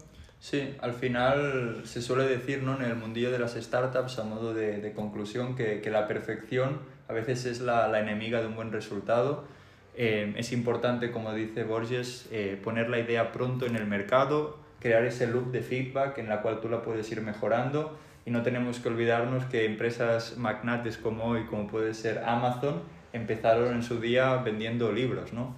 Sí, 0.40 0.76
al 0.80 0.92
final 0.92 1.82
se 1.84 2.00
suele 2.00 2.24
decir 2.24 2.62
¿no? 2.62 2.76
en 2.76 2.82
el 2.82 2.94
mundillo 2.94 3.30
de 3.30 3.38
las 3.38 3.54
startups, 3.54 4.18
a 4.18 4.24
modo 4.24 4.54
de, 4.54 4.80
de 4.80 4.92
conclusión, 4.92 5.56
que, 5.56 5.80
que 5.80 5.90
la 5.90 6.06
perfección 6.06 6.78
a 7.08 7.12
veces 7.12 7.44
es 7.46 7.60
la, 7.60 7.88
la 7.88 8.00
enemiga 8.00 8.40
de 8.40 8.46
un 8.46 8.54
buen 8.54 8.70
resultado. 8.70 9.44
Eh, 9.96 10.32
es 10.36 10.52
importante, 10.52 11.10
como 11.10 11.32
dice 11.34 11.64
Borges, 11.64 12.28
eh, 12.30 12.60
poner 12.62 12.88
la 12.88 13.00
idea 13.00 13.32
pronto 13.32 13.66
en 13.66 13.74
el 13.74 13.86
mercado, 13.86 14.58
crear 14.78 15.04
ese 15.04 15.26
loop 15.26 15.50
de 15.50 15.62
feedback 15.62 16.18
en 16.18 16.28
la 16.28 16.40
cual 16.40 16.60
tú 16.60 16.68
la 16.68 16.82
puedes 16.82 17.10
ir 17.10 17.20
mejorando 17.20 17.98
y 18.24 18.30
no 18.30 18.42
tenemos 18.42 18.78
que 18.78 18.88
olvidarnos 18.88 19.44
que 19.46 19.64
empresas 19.64 20.36
magnates 20.36 20.98
como 20.98 21.24
hoy, 21.24 21.46
como 21.46 21.66
puede 21.66 21.94
ser 21.94 22.18
Amazon, 22.18 22.82
empezaron 23.12 23.74
en 23.74 23.82
su 23.82 24.00
día 24.00 24.36
vendiendo 24.36 24.92
libros, 24.92 25.32
¿no? 25.32 25.54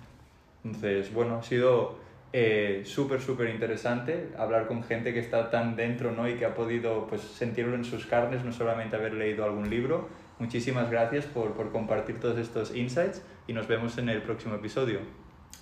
Entonces, 0.65 1.13
bueno, 1.13 1.37
ha 1.37 1.43
sido 1.43 1.99
eh, 2.33 2.83
súper, 2.85 3.21
súper 3.21 3.49
interesante 3.51 4.31
hablar 4.39 4.69
con 4.69 4.85
gente 4.85 5.13
que 5.13 5.19
está 5.19 5.51
tan 5.51 5.75
dentro 5.75 6.13
¿no? 6.13 6.29
y 6.29 6.35
que 6.35 6.45
ha 6.45 6.55
podido 6.55 7.07
pues, 7.09 7.23
sentirlo 7.23 7.75
en 7.75 7.85
sus 7.85 8.07
carnes, 8.07 8.45
no 8.45 8.53
solamente 8.53 8.97
haber 8.97 9.15
leído 9.15 9.45
algún 9.45 9.69
libro. 9.69 10.09
Muchísimas 10.39 10.91
gracias 10.91 11.27
por, 11.27 11.53
por 11.53 11.73
compartir 11.73 12.21
todos 12.21 12.39
estos 12.39 12.75
insights 12.75 13.23
y 13.47 13.53
nos 13.53 13.67
vemos 13.67 13.99
en 13.99 14.09
el 14.09 14.23
próximo 14.23 14.55
episodio. 14.55 15.01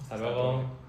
Hasta 0.02 0.18
luego. 0.18 0.87